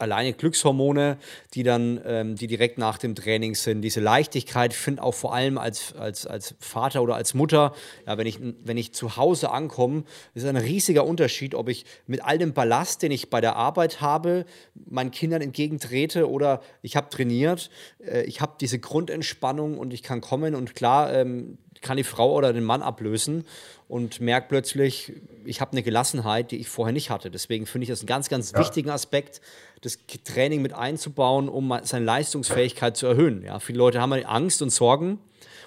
[0.00, 1.18] alleine Glückshormone,
[1.54, 3.82] die dann, ähm, die direkt nach dem Training sind.
[3.82, 7.74] Diese Leichtigkeit finde auch vor allem als, als, als Vater oder als Mutter,
[8.06, 12.24] ja, wenn, ich, wenn ich zu Hause ankomme, ist ein riesiger Unterschied, ob ich mit
[12.24, 17.10] all dem Ballast, den ich bei der Arbeit habe, meinen Kindern entgegentrete oder ich habe
[17.10, 17.70] trainiert,
[18.04, 22.32] äh, ich habe diese Grundentspannung und ich kann kommen und klar, ähm, kann die Frau
[22.34, 23.44] oder den Mann ablösen
[23.88, 25.12] und merke plötzlich,
[25.44, 27.30] ich habe eine Gelassenheit, die ich vorher nicht hatte.
[27.30, 28.58] Deswegen finde ich das einen ganz, ganz ja.
[28.58, 29.40] wichtigen Aspekt,
[29.80, 33.42] das Training mit einzubauen, um seine Leistungsfähigkeit zu erhöhen.
[33.44, 35.18] Ja, viele Leute haben Angst und Sorgen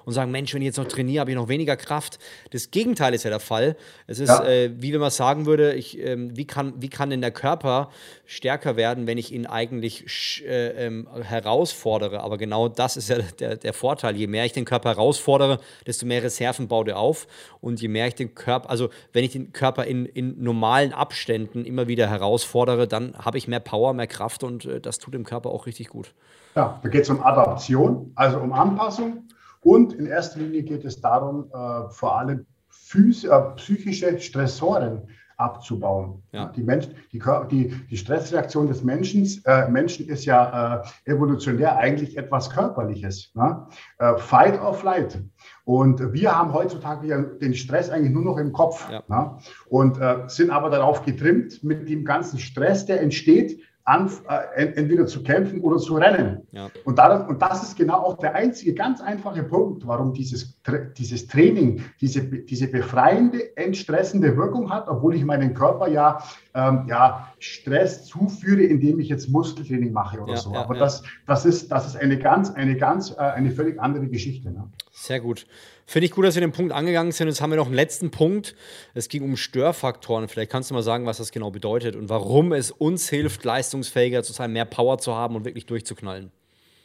[0.06, 2.20] und sagen, Mensch, wenn ich jetzt noch trainiere, habe ich noch weniger Kraft.
[2.52, 3.76] Das Gegenteil ist ja der Fall.
[4.08, 4.44] Es ist, ja.
[4.44, 7.90] äh, wie wenn man sagen würde, ich, ähm, wie, kann, wie kann denn der Körper
[8.26, 12.22] stärker werden, wenn ich ihn eigentlich äh, ähm, herausfordere?
[12.22, 14.16] Aber genau das ist ja der, der Vorteil.
[14.16, 17.28] Je mehr ich den Körper herausfordere, desto mehr Reserven baut er auf.
[17.62, 21.66] Und je mehr ich den Körper, also wenn ich den Körper in, in normalen Abständen
[21.66, 25.24] immer wieder herausfordere, dann habe ich mehr Power, mehr Kraft und äh, das tut dem
[25.24, 26.14] Körper auch richtig gut.
[26.56, 29.24] Ja, da geht es um Adaption, also um Anpassung.
[29.64, 35.08] Und in erster Linie geht es darum, äh, vor allem phys äh, psychische Stressoren
[35.38, 36.24] abzubauen.
[36.32, 36.52] Ja.
[36.56, 42.18] Die, Mensch, die, die, die, Stressreaktion des Menschen, äh, Menschen ist ja äh, evolutionär eigentlich
[42.18, 43.32] etwas Körperliches.
[43.34, 43.68] Ne?
[43.98, 45.20] Äh, fight or flight.
[45.66, 48.90] Und wir haben heutzutage den Stress eigentlich nur noch im Kopf.
[48.90, 49.04] Ja.
[49.08, 49.38] Ne?
[49.70, 55.06] Und äh, sind aber darauf getrimmt, mit dem ganzen Stress, der entsteht, an, äh, entweder
[55.08, 56.48] zu kämpfen oder zu rennen.
[56.52, 56.70] Ja.
[56.86, 60.58] Und, daran, und das ist genau auch der einzige ganz einfache Punkt, warum dieses,
[60.98, 66.24] dieses Training diese, diese befreiende, entstressende Wirkung hat, obwohl ich meinen Körper ja,
[66.54, 70.56] ähm, ja Stress zuführe, indem ich jetzt Muskeltraining mache oder ja, so.
[70.56, 74.50] Aber Das, das, ist, das ist eine ganz, eine ganz, äh, eine völlig andere Geschichte.
[74.50, 74.70] Ne?
[74.92, 75.46] Sehr gut.
[75.86, 77.28] Finde ich gut, dass wir den Punkt angegangen sind.
[77.28, 78.56] Jetzt haben wir noch einen letzten Punkt.
[78.94, 80.28] Es ging um Störfaktoren.
[80.28, 84.24] Vielleicht kannst du mal sagen, was das genau bedeutet und warum es uns hilft, leistungsfähiger
[84.24, 86.32] zu sein, mehr Power zu haben und wirklich durchzuknallen.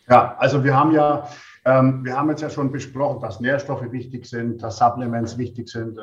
[0.08, 1.28] Ja, also wir haben ja,
[1.64, 5.98] ähm, wir haben jetzt ja schon besprochen, dass Nährstoffe wichtig sind, dass Supplements wichtig sind,
[5.98, 6.02] äh,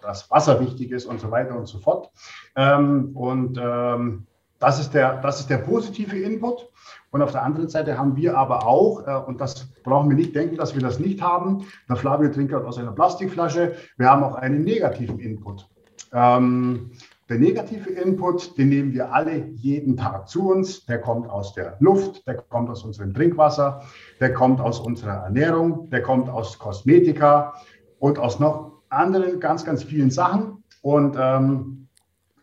[0.00, 2.10] dass Wasser wichtig ist und so weiter und so fort.
[2.56, 4.26] Ähm, und ähm,
[4.58, 6.71] das, ist der, das ist der positive Input.
[7.12, 10.34] Und auf der anderen Seite haben wir aber auch, äh, und das brauchen wir nicht
[10.34, 14.34] denken, dass wir das nicht haben, der Flavio trinkt aus einer Plastikflasche, wir haben auch
[14.34, 15.68] einen negativen Input.
[16.12, 16.90] Ähm,
[17.28, 20.84] der negative Input, den nehmen wir alle jeden Tag zu uns.
[20.86, 23.82] Der kommt aus der Luft, der kommt aus unserem Trinkwasser,
[24.18, 27.54] der kommt aus unserer Ernährung, der kommt aus Kosmetika
[27.98, 30.64] und aus noch anderen ganz, ganz vielen Sachen.
[30.82, 31.81] Und ähm,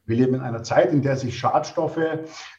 [0.10, 2.00] wir leben in einer Zeit, in der sich Schadstoffe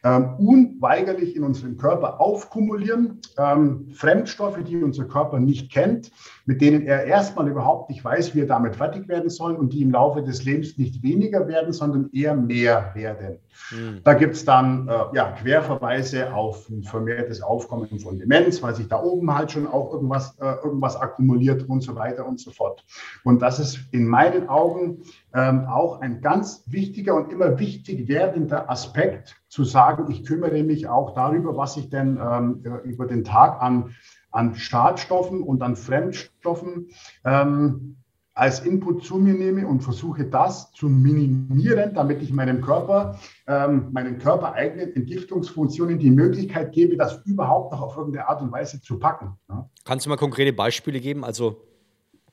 [0.05, 3.20] ähm, unweigerlich in unserem Körper aufkumulieren.
[3.36, 6.12] Ähm, Fremdstoffe, die unser Körper nicht kennt,
[6.46, 9.82] mit denen er erstmal überhaupt nicht weiß, wie er damit fertig werden soll und die
[9.82, 13.38] im Laufe des Lebens nicht weniger werden, sondern eher mehr werden.
[13.72, 14.01] Mhm.
[14.05, 18.88] Da gibt es dann äh, ja, Querverweise auf ein vermehrtes Aufkommen von Demenz, weil sich
[18.88, 22.84] da oben halt schon auch irgendwas, äh, irgendwas akkumuliert und so weiter und so fort.
[23.24, 25.03] Und das ist in meinen Augen
[25.35, 30.89] ähm, auch ein ganz wichtiger und immer wichtig werdender Aspekt, zu sagen, ich kümmere mich
[30.89, 33.95] auch darüber, was ich denn ähm, über den Tag an,
[34.31, 36.89] an Schadstoffen und an Fremdstoffen
[37.24, 37.97] ähm,
[38.35, 43.89] als Input zu mir nehme und versuche das zu minimieren, damit ich meinem Körper, ähm,
[43.93, 48.99] meinen körpereigenen Entgiftungsfunktionen die Möglichkeit gebe, das überhaupt noch auf irgendeine Art und Weise zu
[48.99, 49.37] packen.
[49.49, 49.68] Ja.
[49.85, 51.24] Kannst du mal konkrete Beispiele geben?
[51.24, 51.70] Also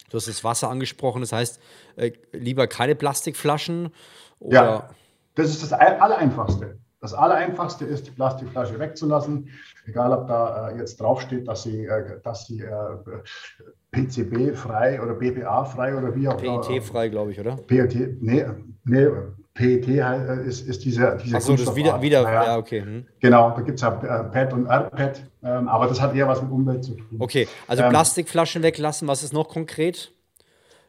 [0.09, 1.59] du hast das Wasser angesprochen, das heißt
[1.95, 3.89] äh, lieber keine Plastikflaschen?
[4.39, 4.63] Oder?
[4.63, 4.89] Ja,
[5.35, 6.77] das ist das Allereinfachste.
[6.99, 9.49] Das Allereinfachste ist, die Plastikflasche wegzulassen,
[9.85, 13.21] egal ob da äh, jetzt draufsteht, dass sie, äh, dass sie äh,
[13.91, 16.61] PCB-frei oder BPA-frei oder wie auch immer.
[16.61, 17.55] PET-frei, glaube ich, oder?
[17.55, 18.45] PET, nee,
[18.85, 19.07] nee
[19.57, 22.81] PET äh, ist, ist dieser, dieser Achso, das wieder, wieder naja, ja, okay.
[22.81, 23.05] Hm.
[23.19, 26.41] Genau, da gibt es ja äh, PET und RPET, ähm, aber das hat eher was
[26.41, 27.17] mit Umwelt zu tun.
[27.17, 30.11] Okay, also ähm, Plastikflaschen weglassen, was ist noch konkret?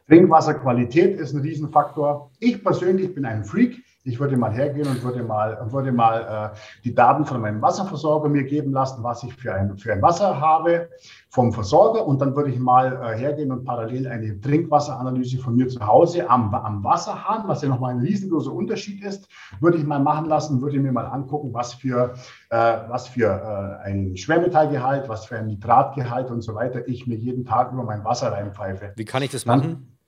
[0.07, 2.31] Trinkwasserqualität ist ein Riesenfaktor.
[2.39, 3.83] Ich persönlich bin ein Freak.
[4.09, 8.27] Ich würde mal hergehen und würde mal, würde mal äh, die Daten von meinem Wasserversorger
[8.27, 10.89] mir geben lassen, was ich für ein, für ein Wasser habe
[11.29, 12.07] vom Versorger.
[12.07, 16.27] Und dann würde ich mal äh, hergehen und parallel eine Trinkwasseranalyse von mir zu Hause
[16.27, 19.29] am, am Wasserhahn, was ja nochmal ein riesengroßer Unterschied ist,
[19.59, 22.15] würde ich mal machen lassen, würde mir mal angucken, was für,
[22.49, 22.57] äh,
[22.87, 27.45] was für äh, ein Schwermetallgehalt, was für ein Nitratgehalt und so weiter ich mir jeden
[27.45, 28.93] Tag über mein Wasser reinpfeife.
[28.95, 29.61] Wie kann ich das machen?
[29.61, 29.98] Dann,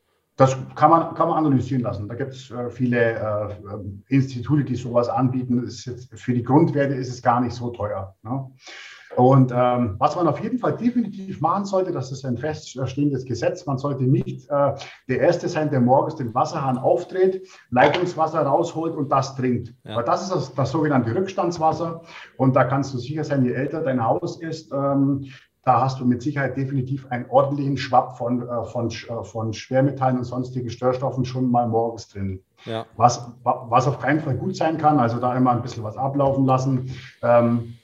[0.41, 2.07] das kann man, kann man analysieren lassen.
[2.07, 3.55] Da gibt es äh, viele äh,
[4.07, 5.63] Institute, die sowas anbieten.
[5.63, 8.15] Jetzt, für die Grundwerte ist es gar nicht so teuer.
[8.23, 8.49] Ne?
[9.17, 13.65] Und ähm, was man auf jeden Fall definitiv machen sollte, das ist ein feststehendes Gesetz,
[13.65, 14.73] man sollte nicht äh,
[15.09, 19.75] der Erste sein, der morgens den Wasserhahn aufdreht, Leitungswasser rausholt und das trinkt.
[19.83, 19.97] Ja.
[19.97, 22.01] Weil das ist das, das, sogenannte Rückstandswasser.
[22.37, 25.25] Und da kannst du sicher sein, je älter dein Haus ist, ähm,
[25.63, 30.17] da hast du mit Sicherheit definitiv einen ordentlichen Schwapp von, äh, von, äh, von Schwermetallen
[30.17, 32.41] und sonstigen Störstoffen schon mal morgens drin.
[32.65, 32.85] Ja.
[32.95, 36.45] Was, was auf keinen Fall gut sein kann, also da immer ein bisschen was ablaufen
[36.45, 36.95] lassen.
[37.21, 37.75] Ähm,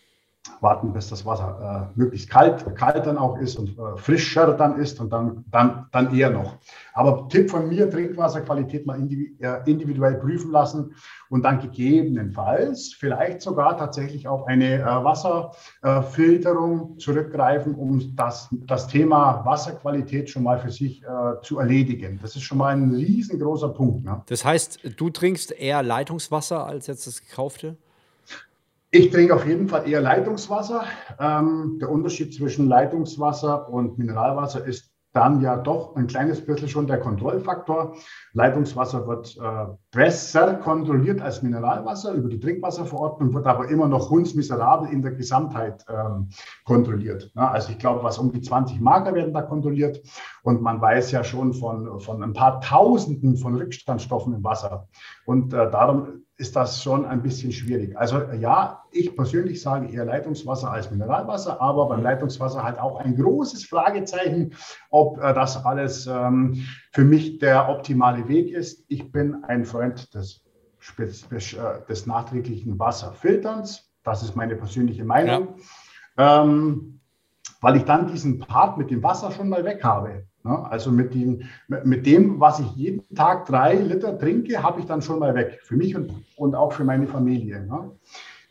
[0.61, 4.77] warten, bis das Wasser äh, möglichst kalt, kalt dann auch ist und äh, frischer dann
[4.77, 6.57] ist und dann, dann, dann eher noch.
[6.93, 10.95] Aber Tipp von mir, Trinkwasserqualität mal äh, individuell prüfen lassen
[11.29, 19.45] und dann gegebenenfalls vielleicht sogar tatsächlich auf eine äh, Wasserfilterung zurückgreifen, um das, das Thema
[19.45, 22.19] Wasserqualität schon mal für sich äh, zu erledigen.
[22.21, 24.03] Das ist schon mal ein riesengroßer Punkt.
[24.03, 24.21] Ne?
[24.27, 27.77] Das heißt, du trinkst eher Leitungswasser als jetzt das gekaufte?
[28.97, 30.85] Ich trinke auf jeden Fall eher Leitungswasser.
[31.19, 36.87] Ähm, der Unterschied zwischen Leitungswasser und Mineralwasser ist dann ja doch ein kleines bisschen schon
[36.87, 37.95] der Kontrollfaktor.
[38.33, 44.91] Leitungswasser wird äh, besser kontrolliert als Mineralwasser über die Trinkwasserverordnung, wird aber immer noch hundsmiserabel
[44.91, 46.29] in der Gesamtheit ähm,
[46.65, 47.31] kontrolliert.
[47.35, 50.01] Ja, also ich glaube, was um die 20 Marker werden da kontrolliert
[50.41, 54.87] und man weiß ja schon von, von ein paar Tausenden von Rückstandstoffen im Wasser.
[55.27, 57.97] Und äh, darum ist das schon ein bisschen schwierig.
[57.97, 63.15] Also ja, ich persönlich sage eher Leitungswasser als Mineralwasser, aber beim Leitungswasser halt auch ein
[63.15, 64.53] großes Fragezeichen,
[64.91, 68.85] ob äh, das alles ähm, für mich der optimale Weg ist.
[68.87, 70.43] Ich bin ein Freund des,
[70.99, 73.91] äh, des nachträglichen Wasserfilterns.
[74.03, 75.55] Das ist meine persönliche Meinung.
[76.17, 76.43] Ja.
[76.43, 76.99] Ähm,
[77.61, 80.26] weil ich dann diesen Part mit dem Wasser schon mal weg habe.
[80.47, 80.71] Ne?
[80.71, 85.01] Also mit dem, mit dem, was ich jeden Tag drei Liter trinke, habe ich dann
[85.01, 85.59] schon mal weg.
[85.63, 87.65] Für mich und, und auch für meine Familie.
[87.65, 87.91] Ne?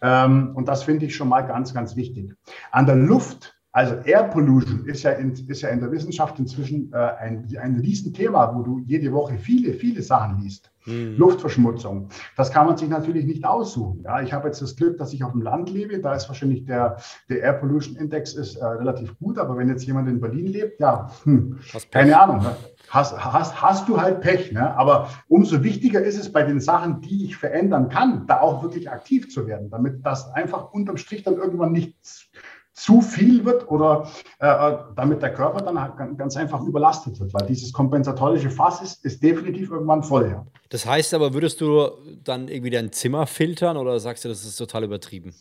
[0.02, 2.34] Ähm, und das finde ich schon mal ganz, ganz wichtig.
[2.70, 6.90] An der Luft also Air Pollution ist ja in, ist ja in der Wissenschaft inzwischen
[6.94, 10.72] äh, ein, ein Riesenthema, wo du jede Woche viele, viele Sachen liest.
[10.86, 11.16] Mhm.
[11.18, 12.08] Luftverschmutzung.
[12.38, 14.00] Das kann man sich natürlich nicht aussuchen.
[14.02, 15.98] Ja, ich habe jetzt das Glück, dass ich auf dem Land lebe.
[15.98, 16.96] Da ist wahrscheinlich der,
[17.28, 19.36] der Air Pollution Index ist, äh, relativ gut.
[19.36, 21.58] Aber wenn jetzt jemand in Berlin lebt, ja, hm,
[21.90, 22.38] keine Ahnung.
[22.38, 22.56] Ne?
[22.88, 24.52] Hast, hast, hast du halt Pech.
[24.52, 24.74] Ne?
[24.74, 28.90] Aber umso wichtiger ist es bei den Sachen, die ich verändern kann, da auch wirklich
[28.90, 32.30] aktiv zu werden, damit das einfach unterm Strich dann irgendwann nichts
[32.76, 34.06] zu viel wird oder
[34.38, 38.82] äh, äh, damit der Körper dann halt ganz einfach überlastet wird, weil dieses kompensatorische Fass
[38.82, 40.30] ist, ist definitiv irgendwann voll.
[40.30, 40.46] Ja.
[40.68, 41.88] Das heißt aber, würdest du
[42.22, 45.34] dann irgendwie dein Zimmer filtern oder sagst du, das ist total übertrieben?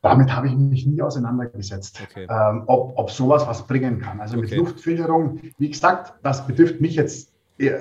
[0.00, 2.26] Damit habe ich mich nie auseinandergesetzt, okay.
[2.30, 4.20] ähm, ob, ob sowas was bringen kann.
[4.20, 4.50] Also okay.
[4.50, 7.29] mit Luftfilterung, wie gesagt, das betrifft mich jetzt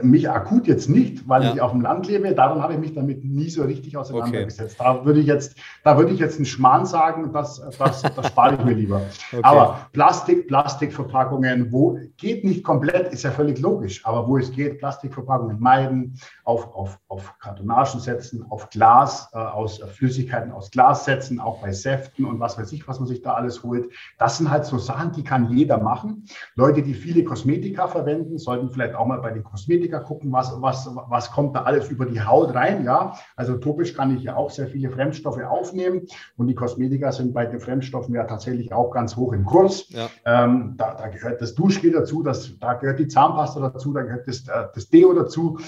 [0.02, 1.54] mich akut jetzt nicht, weil ja.
[1.54, 2.34] ich auf dem Land lebe.
[2.34, 4.80] Darum habe ich mich damit nie so richtig auseinandergesetzt.
[4.80, 4.98] Okay.
[5.00, 8.56] Da würde ich jetzt, da würde ich jetzt einen Schmarrn sagen, das, das, das spare
[8.56, 9.02] ich mir lieber.
[9.32, 9.42] Okay.
[9.44, 14.04] Aber Plastik, Plastikverpackungen, wo geht nicht komplett, ist ja völlig logisch.
[14.04, 19.78] Aber wo es geht, Plastikverpackungen meiden, auf, auf, auf Kartonagen setzen, auf Glas, äh, aus
[19.78, 23.34] Flüssigkeiten aus Glas setzen, auch bei Säften und was weiß ich, was man sich da
[23.34, 23.90] alles holt.
[24.18, 26.26] Das sind halt so Sachen, die kann jeder machen.
[26.56, 30.52] Leute, die viele Kosmetika verwenden, sollten vielleicht auch mal bei den Kosmetika Kosmetika gucken, was,
[30.62, 32.84] was, was kommt da alles über die Haut rein.
[32.84, 36.08] Ja, also topisch kann ich ja auch sehr viele Fremdstoffe aufnehmen
[36.38, 39.88] und die Kosmetika sind bei den Fremdstoffen ja tatsächlich auch ganz hoch im Kurs.
[39.90, 40.10] Ja.
[40.26, 44.28] Ähm, da, da, gehört das Duschgel dazu, das, da gehört die Zahnpasta dazu, da gehört
[44.28, 45.60] das, äh, das Deo dazu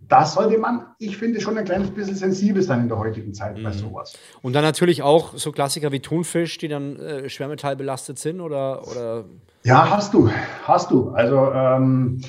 [0.00, 3.58] das sollte man, ich finde, schon ein kleines bisschen sensibel sein in der heutigen Zeit
[3.58, 3.64] mhm.
[3.64, 4.16] bei sowas.
[4.42, 9.24] Und dann natürlich auch so Klassiker wie Thunfisch, die dann äh, schwermetallbelastet sind, oder, oder?
[9.64, 10.30] Ja, hast du,
[10.64, 11.10] hast du.
[11.10, 12.20] Also ähm,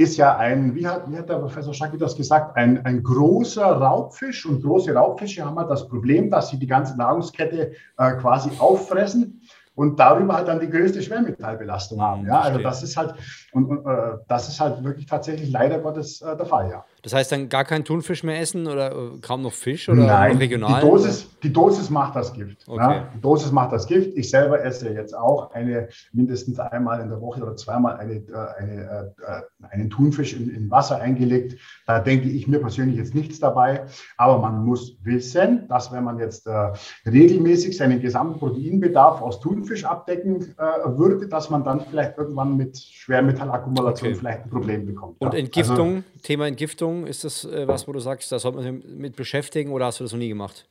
[0.00, 3.66] ist ja ein, wie hat, wie hat der Professor Schacki das gesagt, ein, ein großer
[3.66, 4.46] Raubfisch.
[4.46, 9.42] Und große Raubfische haben halt das Problem, dass sie die ganze Nahrungskette äh, quasi auffressen
[9.74, 12.26] und darüber halt dann die größte Schwermetallbelastung haben.
[12.26, 13.14] Ja, also das ist halt,
[13.52, 16.84] und, und äh, das ist halt wirklich tatsächlich leider Gottes äh, der Fall, ja.
[17.02, 20.36] Das heißt dann gar kein Thunfisch mehr essen oder äh, kaum noch Fisch oder Nein,
[20.36, 20.82] regional?
[20.82, 22.58] Die Dosis, die Dosis macht das Gift.
[22.66, 22.80] Okay.
[22.80, 23.08] Ja?
[23.14, 24.16] Die Dosis macht das Gift.
[24.16, 28.58] Ich selber esse jetzt auch eine mindestens einmal in der Woche oder zweimal eine, äh,
[28.58, 31.58] eine, äh, einen Thunfisch in, in Wasser eingelegt.
[31.86, 33.86] Da denke ich mir persönlich jetzt nichts dabei.
[34.18, 36.72] Aber man muss wissen, dass wenn man jetzt äh,
[37.06, 42.76] regelmäßig seinen gesamten Proteinbedarf aus Thunfisch abdecken äh, würde, dass man dann vielleicht irgendwann mit
[42.76, 44.18] Schwermetallakkumulation okay.
[44.18, 45.16] vielleicht ein Problem bekommt.
[45.20, 47.06] Und Entgiftung, also, Thema Entgiftung Richtung?
[47.06, 50.00] Ist das äh, was, wo du sagst, da sollte man sich mit beschäftigen oder hast
[50.00, 50.66] du das noch nie gemacht?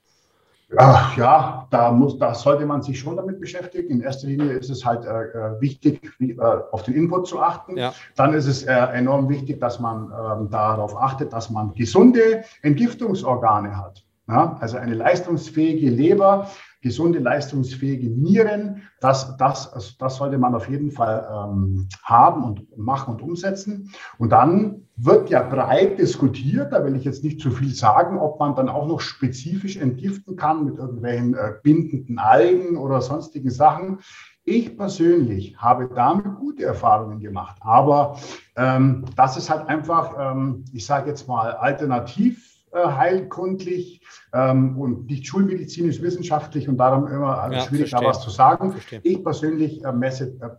[0.78, 3.90] Ach, ja, da, muss, da sollte man sich schon damit beschäftigen.
[3.90, 7.42] In erster Linie ist es halt äh, äh wichtig, wie, äh, auf den Input zu
[7.42, 7.76] achten.
[7.76, 7.92] Ja.
[8.16, 13.76] Dann ist es äh, enorm wichtig, dass man ähm, darauf achtet, dass man gesunde Entgiftungsorgane
[13.76, 14.04] hat.
[14.28, 16.52] Ja, also eine leistungsfähige Leber
[16.82, 18.84] gesunde, leistungsfähige Nieren.
[19.02, 23.92] Das, das, also das sollte man auf jeden Fall ähm, haben und machen und umsetzen.
[24.18, 28.40] Und dann wird ja breit diskutiert, da will ich jetzt nicht zu viel sagen, ob
[28.40, 34.00] man dann auch noch spezifisch entgiften kann mit irgendwelchen äh, bindenden Algen oder sonstigen Sachen.
[34.44, 38.18] Ich persönlich habe damit gute Erfahrungen gemacht, aber
[38.56, 44.02] ähm, das ist halt einfach, ähm, ich sage jetzt mal, alternativ heilkundlich
[44.34, 48.00] ähm, und nicht schulmedizinisch wissenschaftlich und darum immer äh, ja, schwierig verstehe.
[48.00, 48.72] da was zu sagen.
[48.72, 49.02] Verstehe.
[49.04, 50.50] Ich persönlich äh, messe, äh,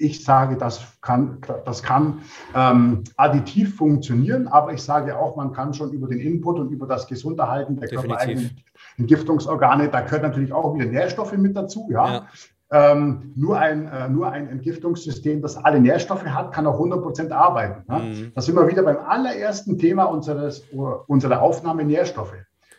[0.00, 2.22] ich sage, das kann, das kann
[2.54, 6.86] ähm, additiv funktionieren, aber ich sage auch, man kann schon über den Input und über
[6.86, 8.62] das Gesunderhalten der körpereigenen
[8.96, 12.12] Entgiftungsorgane, da gehört natürlich auch wieder Nährstoffe mit dazu, ja.
[12.12, 12.26] ja.
[12.72, 17.32] Ähm, nur, ein, äh, nur ein Entgiftungssystem, das alle Nährstoffe hat, kann auch 100 Prozent
[17.32, 17.82] arbeiten.
[17.92, 17.98] Ne?
[17.98, 18.32] Mhm.
[18.32, 20.62] Da sind wir wieder beim allerersten Thema unseres,
[21.08, 22.34] unserer Aufnahme Nährstoffe.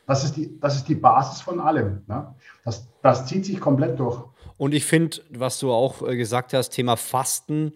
[0.08, 2.04] Das ist die, das ist die Basis von allem.
[2.08, 2.34] Ne?
[2.64, 4.24] Das, das zieht sich komplett durch.
[4.58, 7.74] Und ich finde, was du auch äh, gesagt hast, Thema Fasten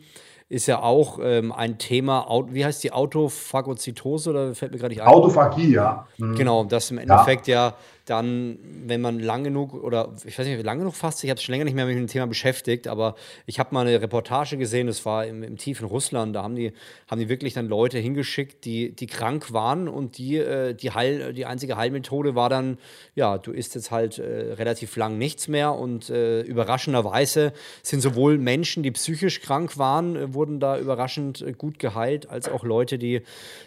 [0.48, 5.02] ist ja auch ähm, ein Thema, wie heißt die Autophagozytose oder fällt mir gerade nicht
[5.02, 5.08] ein?
[5.08, 6.08] Autophagie, ja.
[6.18, 6.36] Mhm.
[6.36, 7.70] Genau, das im Endeffekt ja.
[7.70, 7.76] ja
[8.06, 11.38] dann, wenn man lang genug oder ich weiß nicht, wie lange genug fasst, ich habe
[11.38, 13.16] es schon länger nicht mehr mit dem Thema beschäftigt, aber
[13.48, 16.72] ich habe mal eine Reportage gesehen, das war im, im, tiefen Russland, da haben die,
[17.08, 21.34] haben die wirklich dann Leute hingeschickt, die, die krank waren und die, äh, die, Heil,
[21.34, 22.78] die einzige Heilmethode war dann,
[23.16, 28.38] ja, du isst jetzt halt äh, relativ lang nichts mehr und äh, überraschenderweise sind sowohl
[28.38, 33.00] Menschen, die psychisch krank waren, äh, wurden da überraschend äh, gut geheilt, als auch Leute,
[33.00, 33.22] die,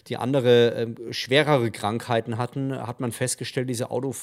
[0.07, 4.15] die andere ähm, schwerere Krankheiten hatten, hat man festgestellt, diese Auto äh,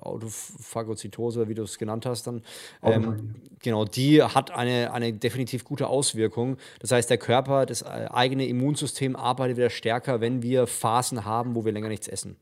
[0.00, 2.42] Autophagozytose, wie du es genannt hast, dann,
[2.82, 6.56] ähm, genau, die hat eine, eine definitiv gute Auswirkung.
[6.80, 11.54] Das heißt, der Körper, das äh, eigene Immunsystem arbeitet wieder stärker, wenn wir Phasen haben,
[11.54, 12.36] wo wir länger nichts essen.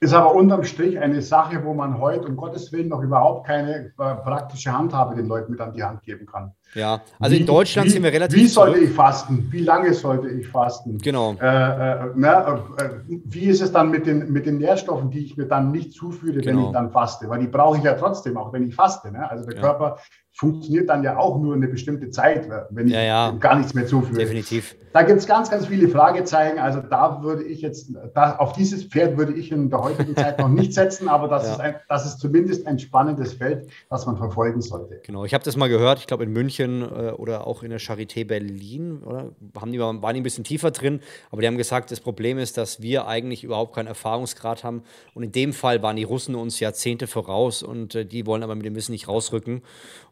[0.00, 3.86] Ist aber unterm Strich eine Sache, wo man heute um Gottes Willen noch überhaupt keine
[3.86, 6.52] äh, praktische Handhabe den Leuten mit an die Hand geben kann.
[6.74, 8.38] Ja, also wie, in Deutschland wie, sind wir relativ.
[8.38, 8.90] Wie sollte zurück.
[8.90, 9.48] ich fasten?
[9.50, 10.98] Wie lange sollte ich fasten?
[10.98, 11.34] Genau.
[11.40, 15.36] Äh, äh, na, äh, wie ist es dann mit den, mit den Nährstoffen, die ich
[15.36, 16.58] mir dann nicht zuführe, genau.
[16.58, 17.28] wenn ich dann faste?
[17.28, 19.10] Weil die brauche ich ja trotzdem, auch wenn ich faste.
[19.10, 19.28] Ne?
[19.28, 19.62] Also der ja.
[19.62, 19.98] Körper
[20.38, 23.30] funktioniert dann ja auch nur eine bestimmte Zeit, wenn ich ja, ja.
[23.32, 24.20] gar nichts mehr zuführe.
[24.20, 24.76] Definitiv.
[24.92, 26.58] Da gibt es ganz, ganz viele Fragezeichen.
[26.60, 30.38] Also da würde ich jetzt, da, auf dieses Pferd würde ich in der heutigen Zeit
[30.38, 31.52] noch nicht setzen, aber das, ja.
[31.52, 35.00] ist ein, das ist zumindest ein spannendes Feld, das man verfolgen sollte.
[35.04, 37.80] Genau, ich habe das mal gehört, ich glaube in München äh, oder auch in der
[37.80, 39.30] Charité Berlin, oder?
[39.60, 42.56] Haben die, waren die ein bisschen tiefer drin, aber die haben gesagt, das Problem ist,
[42.56, 44.82] dass wir eigentlich überhaupt keinen Erfahrungsgrad haben.
[45.14, 48.54] Und in dem Fall waren die Russen uns Jahrzehnte voraus und äh, die wollen aber
[48.54, 49.62] mit dem Wissen nicht rausrücken.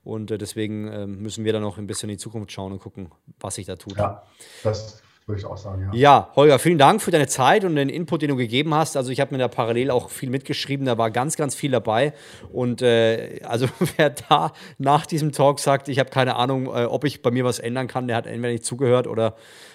[0.04, 2.80] Und äh, deswegen äh, müssen wir dann noch ein bisschen in die Zukunft schauen und
[2.80, 3.10] gucken,
[3.40, 3.96] was sich da tut.
[3.96, 4.22] Ja,
[4.62, 5.98] das würde ich auch sagen, ja.
[5.98, 8.96] Ja, Holger, vielen Dank für deine Zeit und den Input, den du gegeben hast.
[8.96, 12.12] Also ich habe mir da parallel auch viel mitgeschrieben, da war ganz, ganz viel dabei.
[12.52, 13.66] Und äh, also
[13.96, 17.44] wer da nach diesem Talk sagt, ich habe keine Ahnung, äh, ob ich bei mir
[17.44, 19.34] was ändern kann, der hat entweder nicht zugehört oder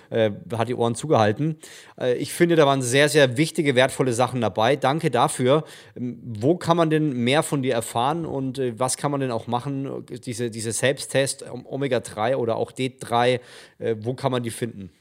[0.09, 1.57] äh, hat die Ohren zugehalten.
[1.99, 4.77] Äh, ich finde, da waren sehr, sehr wichtige, wertvolle Sachen dabei.
[4.77, 5.65] Danke dafür.
[5.97, 9.31] Ähm, wo kann man denn mehr von dir erfahren und äh, was kann man denn
[9.31, 10.05] auch machen?
[10.25, 13.41] Diese, diese Selbsttest, Omega-3 oder auch D3,
[13.79, 14.91] äh, wo kann man die finden?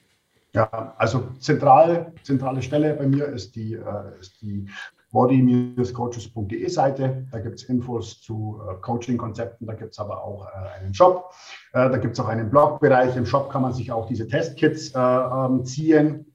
[0.52, 4.68] Ja, also zentral, zentrale Stelle bei mir ist die, äh, ist die
[5.12, 7.26] body-coaches.de Seite.
[7.30, 11.32] Da gibt es Infos zu äh, Coaching-Konzepten, da gibt es aber auch äh, einen Shop.
[11.72, 13.16] Äh, da gibt es auch einen Blogbereich.
[13.16, 16.26] Im Shop kann man sich auch diese Testkits äh, ähm, ziehen.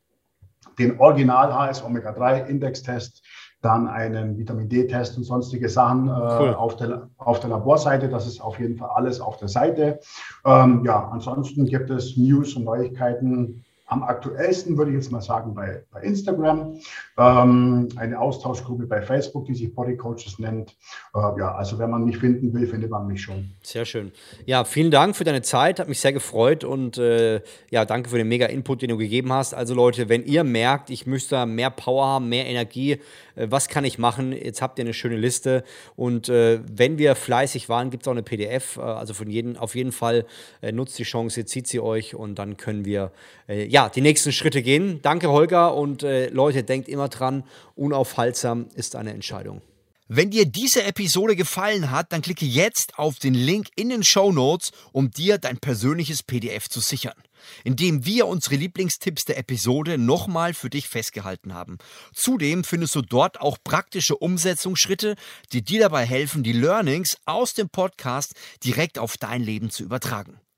[0.80, 3.24] Den Original HS Omega 3 Index-Test,
[3.62, 6.54] dann einen Vitamin D-Test und sonstige Sachen äh, cool.
[6.54, 8.10] auf, der, auf der Laborseite.
[8.10, 10.00] Das ist auf jeden Fall alles auf der Seite.
[10.46, 15.54] Ähm, ja, ansonsten gibt es News und Neuigkeiten am aktuellsten würde ich jetzt mal sagen
[15.54, 16.80] bei, bei Instagram,
[17.18, 20.76] ähm, eine Austauschgruppe bei Facebook, die sich Body Coaches nennt.
[21.14, 23.52] Äh, ja, also wenn man mich finden will, findet man mich schon.
[23.62, 24.12] Sehr schön.
[24.46, 28.18] Ja, vielen Dank für deine Zeit, hat mich sehr gefreut und äh, ja, danke für
[28.18, 29.54] den mega Input, den du gegeben hast.
[29.54, 33.00] Also Leute, wenn ihr merkt, ich müsste mehr Power haben, mehr Energie,
[33.36, 34.32] äh, was kann ich machen?
[34.32, 35.64] Jetzt habt ihr eine schöne Liste
[35.96, 38.78] und äh, wenn wir fleißig waren, gibt es auch eine PDF.
[38.78, 40.26] Äh, also von jedem, auf jeden Fall
[40.62, 43.12] äh, nutzt die Chance, zieht sie euch und dann können wir
[43.48, 45.02] ja ja, die nächsten Schritte gehen.
[45.02, 45.76] Danke, Holger.
[45.76, 47.44] Und äh, Leute, denkt immer dran,
[47.76, 49.62] unaufhaltsam ist eine Entscheidung.
[50.08, 54.32] Wenn dir diese Episode gefallen hat, dann klicke jetzt auf den Link in den Show
[54.32, 57.22] Notes, um dir dein persönliches PDF zu sichern,
[57.66, 61.78] indem wir unsere Lieblingstipps der Episode nochmal für dich festgehalten haben.
[62.14, 65.18] Zudem findest du dort auch praktische Umsetzungsschritte,
[65.52, 70.40] die dir dabei helfen, die Learnings aus dem Podcast direkt auf dein Leben zu übertragen.